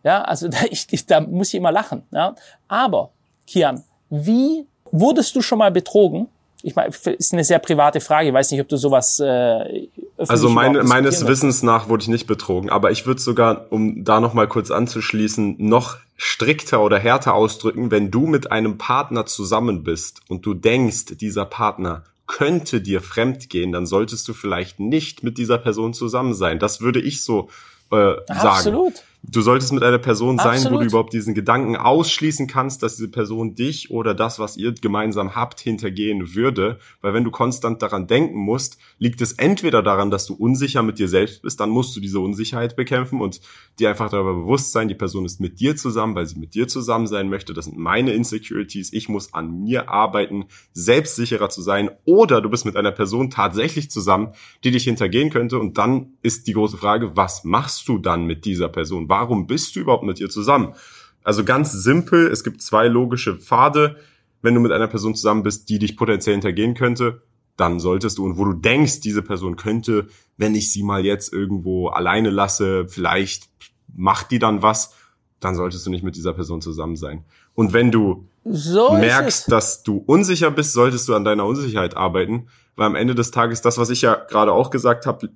ja, 0.02 0.22
also 0.22 0.48
da, 0.48 0.58
ich, 0.70 0.86
ich, 0.90 1.06
da 1.06 1.20
muss 1.20 1.48
ich 1.48 1.54
immer 1.54 1.72
lachen. 1.72 2.02
Ja? 2.10 2.34
Aber, 2.68 3.10
Kian, 3.46 3.84
wie 4.10 4.66
wurdest 4.90 5.34
du 5.36 5.42
schon 5.42 5.58
mal 5.58 5.70
betrogen? 5.70 6.28
Ich 6.62 6.74
meine, 6.76 6.94
ist 7.18 7.34
eine 7.34 7.44
sehr 7.44 7.58
private 7.58 8.00
Frage. 8.00 8.28
Ich 8.28 8.34
weiß 8.34 8.50
nicht, 8.50 8.60
ob 8.62 8.68
du 8.68 8.78
sowas 8.78 9.20
äh, 9.20 9.88
Also 10.16 10.48
meine, 10.48 10.82
meines 10.82 11.26
Wissens 11.26 11.62
nach 11.62 11.90
wurde 11.90 12.04
ich 12.04 12.08
nicht 12.08 12.26
betrogen, 12.26 12.70
aber 12.70 12.90
ich 12.90 13.04
würde 13.06 13.20
sogar, 13.20 13.66
um 13.68 14.02
da 14.02 14.18
noch 14.18 14.32
mal 14.32 14.48
kurz 14.48 14.70
anzuschließen, 14.70 15.56
noch 15.58 15.98
strikter 16.16 16.82
oder 16.82 16.98
härter 16.98 17.34
ausdrücken, 17.34 17.90
wenn 17.90 18.10
du 18.10 18.26
mit 18.26 18.50
einem 18.50 18.78
Partner 18.78 19.26
zusammen 19.26 19.84
bist 19.84 20.22
und 20.28 20.46
du 20.46 20.54
denkst, 20.54 21.16
dieser 21.20 21.44
Partner 21.44 22.04
könnte 22.26 22.80
dir 22.80 23.00
fremd 23.00 23.50
gehen, 23.50 23.72
dann 23.72 23.86
solltest 23.86 24.26
du 24.28 24.34
vielleicht 24.34 24.80
nicht 24.80 25.22
mit 25.22 25.38
dieser 25.38 25.58
Person 25.58 25.94
zusammen 25.94 26.34
sein. 26.34 26.58
Das 26.58 26.80
würde 26.80 27.00
ich 27.00 27.22
so 27.22 27.48
äh, 27.90 28.14
sagen. 28.26 28.26
Absolut. 28.28 28.94
Du 29.26 29.40
solltest 29.40 29.72
mit 29.72 29.82
einer 29.82 29.98
Person 29.98 30.36
sein, 30.36 30.58
Absolut. 30.58 30.72
wo 30.72 30.82
du 30.82 30.86
überhaupt 30.88 31.14
diesen 31.14 31.34
Gedanken 31.34 31.76
ausschließen 31.76 32.46
kannst, 32.46 32.82
dass 32.82 32.96
diese 32.96 33.08
Person 33.08 33.54
dich 33.54 33.90
oder 33.90 34.14
das, 34.14 34.38
was 34.38 34.58
ihr 34.58 34.72
gemeinsam 34.74 35.34
habt, 35.34 35.60
hintergehen 35.60 36.34
würde. 36.34 36.78
Weil 37.00 37.14
wenn 37.14 37.24
du 37.24 37.30
konstant 37.30 37.80
daran 37.80 38.06
denken 38.06 38.38
musst, 38.38 38.76
liegt 38.98 39.22
es 39.22 39.32
entweder 39.32 39.82
daran, 39.82 40.10
dass 40.10 40.26
du 40.26 40.34
unsicher 40.34 40.82
mit 40.82 40.98
dir 40.98 41.08
selbst 41.08 41.40
bist, 41.40 41.58
dann 41.58 41.70
musst 41.70 41.96
du 41.96 42.00
diese 42.00 42.20
Unsicherheit 42.20 42.76
bekämpfen 42.76 43.22
und 43.22 43.40
dir 43.78 43.88
einfach 43.88 44.10
darüber 44.10 44.34
bewusst 44.34 44.72
sein, 44.72 44.88
die 44.88 44.94
Person 44.94 45.24
ist 45.24 45.40
mit 45.40 45.58
dir 45.58 45.74
zusammen, 45.74 46.14
weil 46.14 46.26
sie 46.26 46.38
mit 46.38 46.54
dir 46.54 46.68
zusammen 46.68 47.06
sein 47.06 47.30
möchte. 47.30 47.54
Das 47.54 47.64
sind 47.64 47.78
meine 47.78 48.12
Insecurities. 48.12 48.92
Ich 48.92 49.08
muss 49.08 49.32
an 49.32 49.62
mir 49.62 49.88
arbeiten, 49.88 50.44
selbstsicherer 50.74 51.48
zu 51.48 51.62
sein. 51.62 51.90
Oder 52.04 52.42
du 52.42 52.50
bist 52.50 52.66
mit 52.66 52.76
einer 52.76 52.92
Person 52.92 53.30
tatsächlich 53.30 53.90
zusammen, 53.90 54.32
die 54.64 54.70
dich 54.70 54.84
hintergehen 54.84 55.30
könnte. 55.30 55.58
Und 55.58 55.78
dann 55.78 56.12
ist 56.20 56.46
die 56.46 56.52
große 56.52 56.76
Frage, 56.76 57.16
was 57.16 57.42
machst 57.44 57.88
du 57.88 57.96
dann 57.96 58.26
mit 58.26 58.44
dieser 58.44 58.68
Person? 58.68 59.08
Warum 59.14 59.46
bist 59.46 59.76
du 59.76 59.80
überhaupt 59.80 60.02
mit 60.02 60.18
ihr 60.18 60.28
zusammen? 60.28 60.74
Also 61.22 61.44
ganz 61.44 61.72
simpel, 61.72 62.26
es 62.26 62.42
gibt 62.42 62.60
zwei 62.62 62.88
logische 62.88 63.36
Pfade. 63.36 63.96
Wenn 64.42 64.54
du 64.54 64.60
mit 64.60 64.72
einer 64.72 64.88
Person 64.88 65.14
zusammen 65.14 65.44
bist, 65.44 65.68
die 65.68 65.78
dich 65.78 65.96
potenziell 65.96 66.34
hintergehen 66.34 66.74
könnte, 66.74 67.22
dann 67.56 67.78
solltest 67.78 68.18
du 68.18 68.24
und 68.24 68.36
wo 68.36 68.44
du 68.44 68.54
denkst, 68.54 69.00
diese 69.00 69.22
Person 69.22 69.56
könnte, 69.56 70.08
wenn 70.36 70.56
ich 70.56 70.72
sie 70.72 70.82
mal 70.82 71.04
jetzt 71.04 71.32
irgendwo 71.32 71.88
alleine 71.88 72.30
lasse, 72.30 72.88
vielleicht 72.88 73.48
macht 73.94 74.32
die 74.32 74.40
dann 74.40 74.60
was, 74.62 74.92
dann 75.38 75.54
solltest 75.54 75.86
du 75.86 75.90
nicht 75.90 76.02
mit 76.02 76.16
dieser 76.16 76.32
Person 76.32 76.60
zusammen 76.60 76.96
sein. 76.96 77.24
Und 77.54 77.72
wenn 77.72 77.92
du 77.92 78.26
so 78.44 78.92
merkst, 78.92 79.50
dass 79.50 79.84
du 79.84 79.98
unsicher 79.98 80.50
bist, 80.50 80.72
solltest 80.72 81.08
du 81.08 81.14
an 81.14 81.24
deiner 81.24 81.46
Unsicherheit 81.46 81.96
arbeiten, 81.96 82.48
weil 82.74 82.86
am 82.86 82.96
Ende 82.96 83.14
des 83.14 83.30
Tages 83.30 83.62
das, 83.62 83.78
was 83.78 83.90
ich 83.90 84.02
ja 84.02 84.14
gerade 84.14 84.52
auch 84.52 84.70
gesagt 84.70 85.06
habe, 85.06 85.30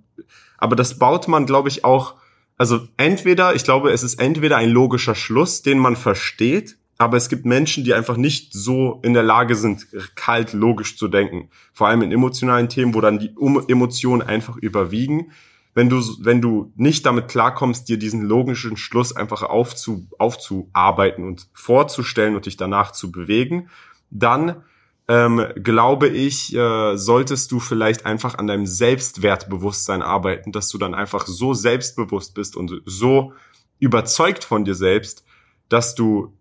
aber 0.59 0.75
das 0.75 0.99
baut 0.99 1.29
man, 1.29 1.47
glaube 1.47 1.69
ich, 1.69 1.85
auch 1.85 2.15
also 2.59 2.81
entweder, 2.97 3.55
ich 3.55 3.65
glaube, 3.65 3.93
es 3.93 4.03
ist 4.03 4.21
entweder 4.21 4.57
ein 4.57 4.71
logischer 4.71 5.15
Schluss, 5.15 5.63
den 5.63 5.79
man 5.79 5.97
versteht, 5.97 6.77
aber 6.99 7.17
es 7.17 7.29
gibt 7.29 7.47
Menschen, 7.47 7.85
die 7.85 7.95
einfach 7.95 8.17
nicht 8.17 8.53
so 8.53 9.01
in 9.05 9.15
der 9.15 9.23
Lage 9.23 9.55
sind, 9.55 9.87
kalt 10.17 10.53
logisch 10.53 10.97
zu 10.97 11.07
denken. 11.07 11.49
Vor 11.73 11.87
allem 11.87 12.03
in 12.03 12.11
emotionalen 12.11 12.69
Themen, 12.69 12.93
wo 12.93 13.01
dann 13.01 13.21
die 13.21 13.33
Emotionen 13.69 14.21
einfach 14.21 14.57
überwiegen. 14.57 15.31
Wenn 15.75 15.89
du, 15.89 16.03
wenn 16.21 16.43
du 16.43 16.73
nicht 16.75 17.07
damit 17.07 17.29
klarkommst, 17.29 17.89
dir 17.89 17.99
diesen 17.99 18.23
logischen 18.23 18.77
Schluss 18.77 19.15
einfach 19.15 19.45
aufzu, 19.45 20.09
aufzuarbeiten 20.19 21.25
und 21.25 21.47
vorzustellen 21.53 22.35
und 22.35 22.47
dich 22.47 22.57
danach 22.57 22.91
zu 22.91 23.13
bewegen, 23.13 23.69
dann 24.11 24.65
ähm, 25.09 25.47
glaube 25.57 26.09
ich, 26.09 26.55
äh, 26.55 26.97
solltest 26.97 27.51
du 27.51 27.61
vielleicht 27.61 28.05
einfach 28.05 28.37
an 28.37 28.47
deinem 28.47 28.67
Selbstwertbewusstsein 28.67 30.03
arbeiten, 30.03 30.53
dass 30.53 30.69
du 30.69 30.77
dann 30.77 30.95
einfach 30.95 31.27
so 31.27 31.55
selbstbewusst 31.55 32.35
bist 32.35 32.57
und 32.57 32.83
so 32.85 33.33
überzeugt 33.79 34.45
von 34.45 34.67
dir 34.67 34.75
selbst, 34.75 35.25
dass 35.71 35.95
du 35.95 36.35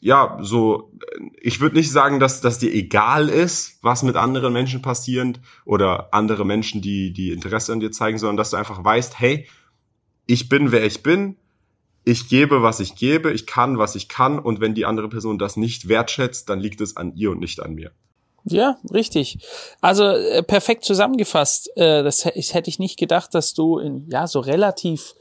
ja 0.00 0.38
so 0.40 0.92
ich 1.40 1.60
würde 1.60 1.76
nicht 1.76 1.92
sagen, 1.92 2.18
dass 2.18 2.40
dass 2.40 2.58
dir 2.58 2.72
egal 2.74 3.28
ist, 3.28 3.78
was 3.82 4.02
mit 4.02 4.16
anderen 4.16 4.52
Menschen 4.52 4.82
passiert 4.82 5.38
oder 5.64 6.12
andere 6.12 6.44
Menschen, 6.44 6.82
die 6.82 7.12
die 7.12 7.30
Interesse 7.30 7.72
an 7.72 7.80
dir 7.80 7.92
zeigen, 7.92 8.18
sondern 8.18 8.38
dass 8.38 8.50
du 8.50 8.56
einfach 8.56 8.82
weißt, 8.82 9.20
hey, 9.20 9.46
ich 10.26 10.48
bin 10.48 10.72
wer 10.72 10.84
ich 10.84 11.04
bin, 11.04 11.36
ich 12.04 12.28
gebe, 12.28 12.62
was 12.62 12.80
ich 12.80 12.96
gebe, 12.96 13.32
ich 13.32 13.46
kann, 13.46 13.78
was 13.78 13.94
ich 13.94 14.08
kann 14.08 14.38
und 14.38 14.60
wenn 14.60 14.74
die 14.74 14.86
andere 14.86 15.08
Person 15.08 15.38
das 15.38 15.56
nicht 15.56 15.88
wertschätzt, 15.88 16.48
dann 16.48 16.60
liegt 16.60 16.80
es 16.80 16.96
an 16.96 17.14
ihr 17.14 17.30
und 17.30 17.40
nicht 17.40 17.60
an 17.60 17.74
mir. 17.74 17.92
Ja, 18.44 18.78
richtig. 18.92 19.38
Also 19.80 20.04
äh, 20.04 20.42
perfekt 20.42 20.84
zusammengefasst. 20.84 21.76
Äh, 21.76 22.02
das, 22.02 22.26
das 22.34 22.54
hätte 22.54 22.70
ich 22.70 22.78
nicht 22.78 22.98
gedacht, 22.98 23.34
dass 23.34 23.52
du 23.52 23.78
in 23.78 24.08
ja 24.08 24.26
so 24.26 24.40
relativ 24.40 25.14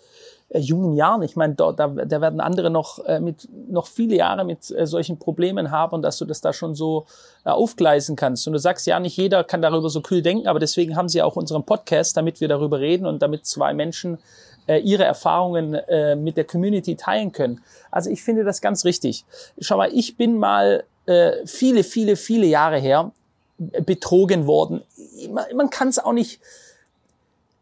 äh, 0.50 0.60
jungen 0.60 0.94
Jahren, 0.94 1.22
ich 1.22 1.36
meine, 1.36 1.56
da, 1.56 1.74
da, 1.74 1.88
da 1.88 2.22
werden 2.22 2.40
andere 2.40 2.70
noch 2.70 3.00
äh, 3.06 3.20
mit 3.20 3.50
noch 3.68 3.88
viele 3.88 4.16
Jahre 4.16 4.46
mit 4.46 4.72
äh, 4.72 4.88
solchen 4.88 5.20
Problemen 5.20 5.70
haben 5.70 6.02
dass 6.02 6.18
du 6.18 6.26
das 6.26 6.40
da 6.40 6.54
schon 6.54 6.76
so 6.76 7.08
äh, 7.44 7.50
aufgleisen 7.50 8.16
kannst. 8.16 8.48
Und 8.48 8.54
du 8.54 8.60
sagst 8.60 8.88
ja, 8.88 9.00
nicht 9.02 9.18
jeder 9.18 9.44
kann 9.44 9.62
darüber 9.62 9.90
so 9.90 10.02
kühl 10.02 10.22
denken, 10.22 10.48
aber 10.48 10.60
deswegen 10.60 10.96
haben 10.96 11.10
sie 11.10 11.22
auch 11.22 11.36
unseren 11.36 11.66
Podcast, 11.66 12.16
damit 12.16 12.40
wir 12.40 12.48
darüber 12.48 12.80
reden 12.80 13.06
und 13.06 13.22
damit 13.22 13.46
zwei 13.46 13.74
Menschen 13.74 14.18
äh, 14.70 14.78
ihre 14.78 15.04
Erfahrungen 15.04 15.74
äh, 15.74 16.16
mit 16.16 16.38
der 16.38 16.46
Community 16.46 16.96
teilen 16.96 17.32
können. 17.32 17.62
Also 17.92 18.10
ich 18.10 18.24
finde 18.24 18.44
das 18.44 18.62
ganz 18.62 18.86
richtig. 18.86 19.26
Schau 19.60 19.78
mal, 19.78 19.90
ich 19.92 20.16
bin 20.16 20.38
mal 20.38 20.84
äh, 21.08 21.32
viele, 21.46 21.84
viele, 21.84 22.16
viele 22.16 22.46
Jahre 22.46 22.78
her 22.78 23.12
betrogen 23.86 24.48
worden. 24.48 24.84
Man, 25.30 25.46
man 25.56 25.70
kann 25.70 25.90
es 25.90 26.00
auch 26.00 26.14
nicht 26.14 26.40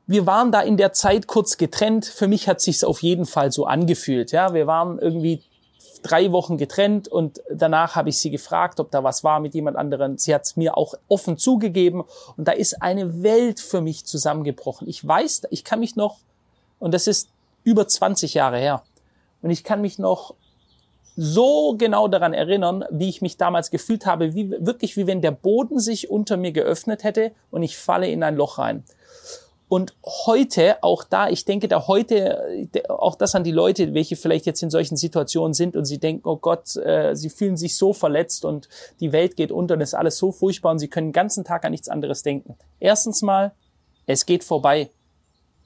wir 0.09 0.25
waren 0.25 0.53
da 0.53 0.61
in 0.61 0.77
der 0.77 0.93
Zeit 0.93 1.27
kurz 1.27 1.57
getrennt. 1.57 2.05
Für 2.05 2.29
mich 2.29 2.47
hat 2.47 2.61
sich's 2.61 2.85
auf 2.85 3.03
jeden 3.03 3.25
Fall 3.25 3.51
so 3.51 3.65
angefühlt. 3.65 4.31
Ja, 4.31 4.53
wir 4.53 4.65
waren 4.65 4.99
irgendwie 4.99 5.43
drei 6.01 6.31
Wochen 6.31 6.57
getrennt 6.57 7.09
und 7.09 7.41
danach 7.51 7.95
habe 7.95 8.09
ich 8.09 8.19
sie 8.19 8.31
gefragt, 8.31 8.79
ob 8.79 8.89
da 8.89 9.03
was 9.03 9.25
war 9.25 9.41
mit 9.41 9.53
jemand 9.53 9.75
anderem. 9.75 10.17
Sie 10.17 10.33
hat 10.33 10.45
es 10.45 10.55
mir 10.55 10.77
auch 10.77 10.93
offen 11.09 11.37
zugegeben 11.37 12.05
und 12.37 12.47
da 12.47 12.53
ist 12.53 12.81
eine 12.81 13.21
Welt 13.21 13.59
für 13.59 13.81
mich 13.81 14.05
zusammengebrochen. 14.05 14.87
Ich 14.87 15.05
weiß, 15.05 15.41
ich 15.49 15.65
kann 15.65 15.81
mich 15.81 15.97
noch, 15.97 16.19
und 16.79 16.93
das 16.93 17.07
ist 17.07 17.29
über 17.63 17.87
20 17.87 18.33
Jahre 18.33 18.57
her, 18.57 18.83
und 19.41 19.49
ich 19.49 19.63
kann 19.63 19.81
mich 19.81 19.99
noch 19.99 20.35
so 21.15 21.75
genau 21.77 22.07
daran 22.07 22.33
erinnern, 22.33 22.85
wie 22.91 23.09
ich 23.09 23.21
mich 23.21 23.37
damals 23.37 23.71
gefühlt 23.71 24.05
habe, 24.05 24.35
wie 24.35 24.51
wirklich 24.51 24.97
wie 24.97 25.07
wenn 25.07 25.21
der 25.21 25.31
Boden 25.31 25.79
sich 25.79 26.09
unter 26.09 26.37
mir 26.37 26.51
geöffnet 26.51 27.03
hätte 27.03 27.31
und 27.49 27.63
ich 27.63 27.77
falle 27.77 28.07
in 28.07 28.23
ein 28.23 28.35
Loch 28.35 28.59
rein. 28.59 28.83
Und 29.69 29.95
heute, 30.05 30.81
auch 30.81 31.03
da, 31.03 31.27
ich 31.27 31.43
denke 31.43 31.67
da 31.67 31.87
heute, 31.87 32.69
auch 32.87 33.15
das 33.15 33.35
an 33.35 33.43
die 33.43 33.51
Leute, 33.51 33.93
welche 33.93 34.15
vielleicht 34.15 34.45
jetzt 34.45 34.63
in 34.63 34.69
solchen 34.69 34.95
Situationen 34.95 35.53
sind 35.53 35.75
und 35.75 35.83
sie 35.85 35.97
denken, 35.97 36.27
oh 36.27 36.37
Gott, 36.37 36.75
äh, 36.77 37.15
sie 37.15 37.29
fühlen 37.29 37.57
sich 37.57 37.75
so 37.75 37.91
verletzt 37.91 38.45
und 38.45 38.69
die 39.01 39.11
Welt 39.11 39.35
geht 39.35 39.51
unter 39.51 39.73
und 39.73 39.81
ist 39.81 39.93
alles 39.93 40.17
so 40.17 40.31
furchtbar 40.31 40.71
und 40.71 40.79
sie 40.79 40.87
können 40.87 41.07
den 41.07 41.13
ganzen 41.13 41.43
Tag 41.43 41.65
an 41.65 41.71
nichts 41.71 41.89
anderes 41.89 42.21
denken. 42.21 42.55
Erstens 42.79 43.21
mal, 43.21 43.51
es 44.05 44.25
geht 44.25 44.45
vorbei. 44.45 44.89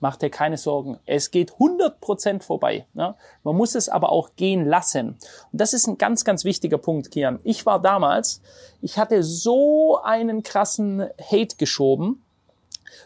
Mach 0.01 0.15
dir 0.15 0.31
keine 0.31 0.57
Sorgen. 0.57 0.99
Es 1.05 1.29
geht 1.29 1.53
100% 1.53 2.41
vorbei. 2.41 2.87
Ne? 2.93 3.13
Man 3.43 3.55
muss 3.55 3.75
es 3.75 3.87
aber 3.87 4.11
auch 4.11 4.31
gehen 4.35 4.65
lassen. 4.65 5.09
Und 5.51 5.61
das 5.61 5.73
ist 5.73 5.87
ein 5.87 5.99
ganz, 5.99 6.25
ganz 6.25 6.43
wichtiger 6.43 6.79
Punkt, 6.79 7.11
Kian. 7.11 7.39
Ich 7.43 7.67
war 7.67 7.79
damals, 7.79 8.41
ich 8.81 8.97
hatte 8.97 9.23
so 9.23 9.99
einen 10.03 10.41
krassen 10.41 11.07
Hate 11.21 11.55
geschoben, 11.55 12.23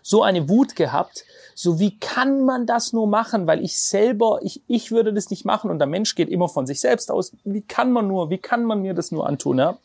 so 0.03 0.23
eine 0.23 0.47
Wut 0.47 0.77
gehabt, 0.77 1.25
so 1.53 1.79
wie 1.79 1.99
kann 1.99 2.45
man 2.45 2.65
das 2.65 2.93
nur 2.93 3.07
machen, 3.07 3.45
weil 3.45 3.61
ich 3.61 3.77
selber, 3.77 4.39
ich, 4.41 4.61
ich 4.67 4.91
würde 4.91 5.13
das 5.13 5.29
nicht 5.29 5.43
machen 5.43 5.69
und 5.69 5.79
der 5.79 5.87
Mensch 5.87 6.15
geht 6.15 6.29
immer 6.29 6.47
von 6.47 6.65
sich 6.65 6.79
selbst 6.79 7.11
aus. 7.11 7.33
Wie 7.43 7.61
kann 7.61 7.91
man 7.91 8.07
nur, 8.07 8.29
wie 8.29 8.37
kann 8.37 8.63
man 8.63 8.81
mir 8.81 8.93
das 8.93 9.11
nur 9.11 9.27
antun? 9.27 9.59
Ja? 9.59 9.77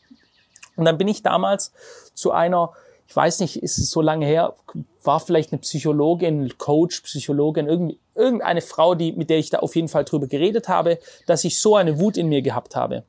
Und 0.77 0.85
dann 0.85 0.97
bin 0.97 1.09
ich 1.09 1.23
damals 1.23 1.73
zu 2.13 2.31
einer, 2.31 2.71
ich 3.11 3.15
weiß 3.17 3.41
nicht, 3.41 3.61
ist 3.61 3.77
es 3.77 3.91
so 3.91 3.99
lange 3.99 4.25
her, 4.25 4.55
war 5.03 5.19
vielleicht 5.19 5.51
eine 5.51 5.59
Psychologin, 5.59 6.57
Coach, 6.57 7.01
Psychologin, 7.01 7.67
irgendwie, 7.67 7.99
irgendeine 8.15 8.61
Frau, 8.61 8.95
die, 8.95 9.11
mit 9.11 9.29
der 9.29 9.37
ich 9.37 9.49
da 9.49 9.59
auf 9.59 9.75
jeden 9.75 9.89
Fall 9.89 10.05
drüber 10.05 10.27
geredet 10.27 10.69
habe, 10.69 10.97
dass 11.27 11.43
ich 11.43 11.59
so 11.59 11.75
eine 11.75 11.99
Wut 11.99 12.15
in 12.15 12.29
mir 12.29 12.41
gehabt 12.41 12.77
habe. 12.77 13.03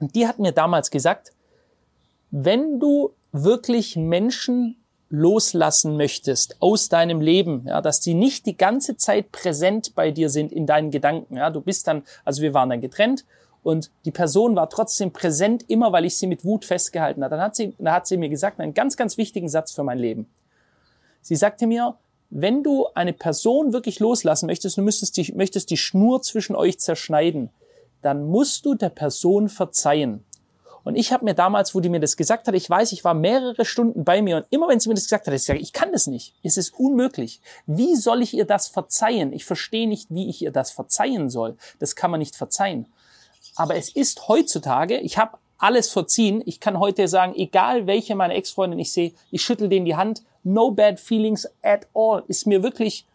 Und 0.00 0.16
die 0.16 0.26
hat 0.26 0.40
mir 0.40 0.50
damals 0.50 0.90
gesagt, 0.90 1.30
wenn 2.32 2.80
du 2.80 3.12
wirklich 3.30 3.94
Menschen 3.94 4.82
loslassen 5.10 5.96
möchtest 5.96 6.60
aus 6.60 6.88
deinem 6.88 7.20
Leben, 7.20 7.66
ja, 7.68 7.80
dass 7.80 8.00
die 8.00 8.14
nicht 8.14 8.46
die 8.46 8.56
ganze 8.56 8.96
Zeit 8.96 9.30
präsent 9.30 9.94
bei 9.94 10.10
dir 10.10 10.28
sind 10.28 10.50
in 10.50 10.66
deinen 10.66 10.90
Gedanken. 10.90 11.36
Ja, 11.36 11.50
du 11.50 11.60
bist 11.60 11.86
dann, 11.86 12.02
also 12.24 12.42
wir 12.42 12.52
waren 12.52 12.70
dann 12.70 12.80
getrennt 12.80 13.24
und 13.66 13.90
die 14.04 14.12
Person 14.12 14.54
war 14.54 14.70
trotzdem 14.70 15.10
präsent 15.10 15.64
immer, 15.66 15.90
weil 15.90 16.04
ich 16.04 16.16
sie 16.16 16.28
mit 16.28 16.44
Wut 16.44 16.64
festgehalten 16.64 17.24
habe. 17.24 17.34
Dann 17.34 17.44
hat 17.44 17.56
sie, 17.56 17.74
dann 17.78 17.94
hat 17.94 18.06
sie 18.06 18.16
mir 18.16 18.28
gesagt, 18.28 18.60
einen 18.60 18.74
ganz, 18.74 18.96
ganz 18.96 19.18
wichtigen 19.18 19.48
Satz 19.48 19.72
für 19.72 19.82
mein 19.82 19.98
Leben. 19.98 20.28
Sie 21.20 21.34
sagte 21.34 21.66
mir, 21.66 21.96
wenn 22.30 22.62
du 22.62 22.86
eine 22.94 23.12
Person 23.12 23.72
wirklich 23.72 23.98
loslassen 23.98 24.46
möchtest, 24.46 24.76
du 24.76 24.82
müsstest 24.82 25.16
die, 25.16 25.32
möchtest 25.32 25.68
die 25.70 25.76
Schnur 25.76 26.22
zwischen 26.22 26.54
euch 26.54 26.78
zerschneiden, 26.78 27.50
dann 28.02 28.28
musst 28.28 28.64
du 28.66 28.76
der 28.76 28.90
Person 28.90 29.48
verzeihen. 29.48 30.24
Und 30.84 30.94
ich 30.94 31.12
habe 31.12 31.24
mir 31.24 31.34
damals, 31.34 31.74
wo 31.74 31.80
die 31.80 31.88
mir 31.88 31.98
das 31.98 32.16
gesagt 32.16 32.46
hat, 32.46 32.54
ich 32.54 32.70
weiß, 32.70 32.92
ich 32.92 33.02
war 33.02 33.14
mehrere 33.14 33.64
Stunden 33.64 34.04
bei 34.04 34.22
mir 34.22 34.36
und 34.36 34.46
immer 34.50 34.68
wenn 34.68 34.78
sie 34.78 34.88
mir 34.88 34.94
das 34.94 35.06
gesagt 35.06 35.26
hat, 35.26 35.34
ich 35.34 35.42
sage, 35.42 35.58
ich 35.58 35.72
kann 35.72 35.90
das 35.90 36.06
nicht. 36.06 36.34
Es 36.44 36.56
ist 36.56 36.72
unmöglich. 36.78 37.40
Wie 37.66 37.96
soll 37.96 38.22
ich 38.22 38.32
ihr 38.32 38.44
das 38.44 38.68
verzeihen? 38.68 39.32
Ich 39.32 39.44
verstehe 39.44 39.88
nicht, 39.88 40.06
wie 40.14 40.28
ich 40.28 40.40
ihr 40.40 40.52
das 40.52 40.70
verzeihen 40.70 41.30
soll. 41.30 41.56
Das 41.80 41.96
kann 41.96 42.12
man 42.12 42.20
nicht 42.20 42.36
verzeihen. 42.36 42.86
Aber 43.56 43.74
es 43.74 43.88
ist 43.88 44.28
heutzutage, 44.28 44.98
ich 44.98 45.18
habe 45.18 45.38
alles 45.58 45.90
verziehen. 45.90 46.42
Ich 46.44 46.60
kann 46.60 46.78
heute 46.78 47.08
sagen, 47.08 47.34
egal 47.34 47.86
welche 47.86 48.14
meiner 48.14 48.34
Ex-Freundin 48.34 48.78
ich 48.78 48.92
sehe, 48.92 49.12
ich 49.30 49.42
schüttel 49.42 49.68
denen 49.68 49.86
die 49.86 49.96
Hand. 49.96 50.22
No 50.44 50.70
bad 50.70 51.00
feelings 51.00 51.48
at 51.62 51.88
all. 51.94 52.22
Ist 52.28 52.46
mir 52.46 52.62
wirklich, 52.62 53.06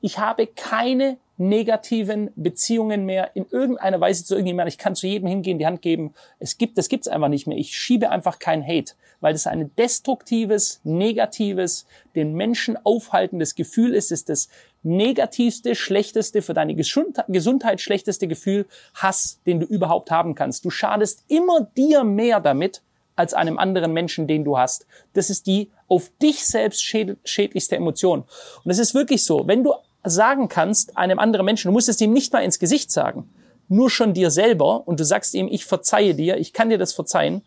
ich 0.00 0.18
habe 0.18 0.46
keine 0.46 1.16
negativen 1.36 2.30
Beziehungen 2.36 3.04
mehr 3.04 3.34
in 3.34 3.46
irgendeiner 3.50 4.00
Weise 4.00 4.24
zu 4.24 4.34
irgendjemandem. 4.34 4.68
Ich 4.68 4.78
kann 4.78 4.94
zu 4.94 5.06
jedem 5.06 5.28
hingehen, 5.28 5.58
die 5.58 5.66
Hand 5.66 5.82
geben. 5.82 6.14
Es 6.38 6.58
gibt, 6.58 6.78
das 6.78 6.88
gibt's 6.88 7.08
einfach 7.08 7.28
nicht 7.28 7.46
mehr. 7.46 7.58
Ich 7.58 7.76
schiebe 7.76 8.10
einfach 8.10 8.38
kein 8.38 8.64
Hate, 8.64 8.94
weil 9.20 9.32
das 9.32 9.46
ein 9.46 9.74
destruktives, 9.76 10.80
negatives, 10.84 11.86
den 12.14 12.34
Menschen 12.34 12.76
aufhaltendes 12.84 13.54
Gefühl 13.54 13.94
ist. 13.94 14.06
Es 14.06 14.20
ist 14.20 14.28
das 14.28 14.48
negativste, 14.82 15.74
schlechteste 15.74 16.42
für 16.42 16.54
deine 16.54 16.74
Gesundheit 16.74 17.80
schlechteste 17.80 18.28
Gefühl, 18.28 18.66
Hass, 18.94 19.40
den 19.46 19.60
du 19.60 19.66
überhaupt 19.66 20.10
haben 20.10 20.34
kannst. 20.34 20.64
Du 20.64 20.70
schadest 20.70 21.24
immer 21.28 21.62
dir 21.76 22.04
mehr 22.04 22.40
damit, 22.40 22.82
als 23.16 23.34
einem 23.34 23.58
anderen 23.58 23.92
Menschen, 23.92 24.26
den 24.26 24.44
du 24.44 24.58
hast. 24.58 24.86
Das 25.12 25.30
ist 25.30 25.46
die 25.46 25.70
auf 25.88 26.10
dich 26.20 26.44
selbst 26.44 26.82
schädlichste 26.82 27.76
Emotion. 27.76 28.24
Und 28.64 28.70
es 28.70 28.78
ist 28.78 28.94
wirklich 28.94 29.24
so, 29.24 29.46
wenn 29.46 29.62
du 29.62 29.74
sagen 30.04 30.48
kannst 30.48 30.96
einem 30.96 31.18
anderen 31.18 31.46
Menschen, 31.46 31.68
du 31.68 31.72
musst 31.72 31.88
es 31.88 32.00
ihm 32.00 32.12
nicht 32.12 32.32
mal 32.32 32.44
ins 32.44 32.58
Gesicht 32.58 32.90
sagen, 32.90 33.30
nur 33.68 33.90
schon 33.90 34.14
dir 34.14 34.30
selber 34.30 34.86
und 34.86 35.00
du 35.00 35.04
sagst 35.04 35.34
ihm, 35.34 35.48
ich 35.50 35.64
verzeihe 35.64 36.14
dir, 36.14 36.36
ich 36.36 36.52
kann 36.52 36.70
dir 36.70 36.78
das 36.78 36.92
verzeihen, 36.92 37.42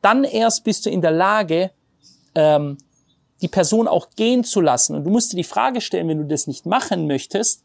dann 0.00 0.24
erst 0.24 0.64
bist 0.64 0.86
du 0.86 0.90
in 0.90 1.02
der 1.02 1.10
Lage, 1.10 1.70
ähm, 2.34 2.78
die 3.40 3.48
Person 3.48 3.86
auch 3.86 4.10
gehen 4.16 4.44
zu 4.44 4.60
lassen. 4.60 4.96
Und 4.96 5.04
du 5.04 5.10
musst 5.10 5.32
dir 5.32 5.36
die 5.36 5.44
Frage 5.44 5.80
stellen, 5.80 6.08
wenn 6.08 6.18
du 6.18 6.24
das 6.24 6.46
nicht 6.46 6.66
machen 6.66 7.06
möchtest, 7.06 7.64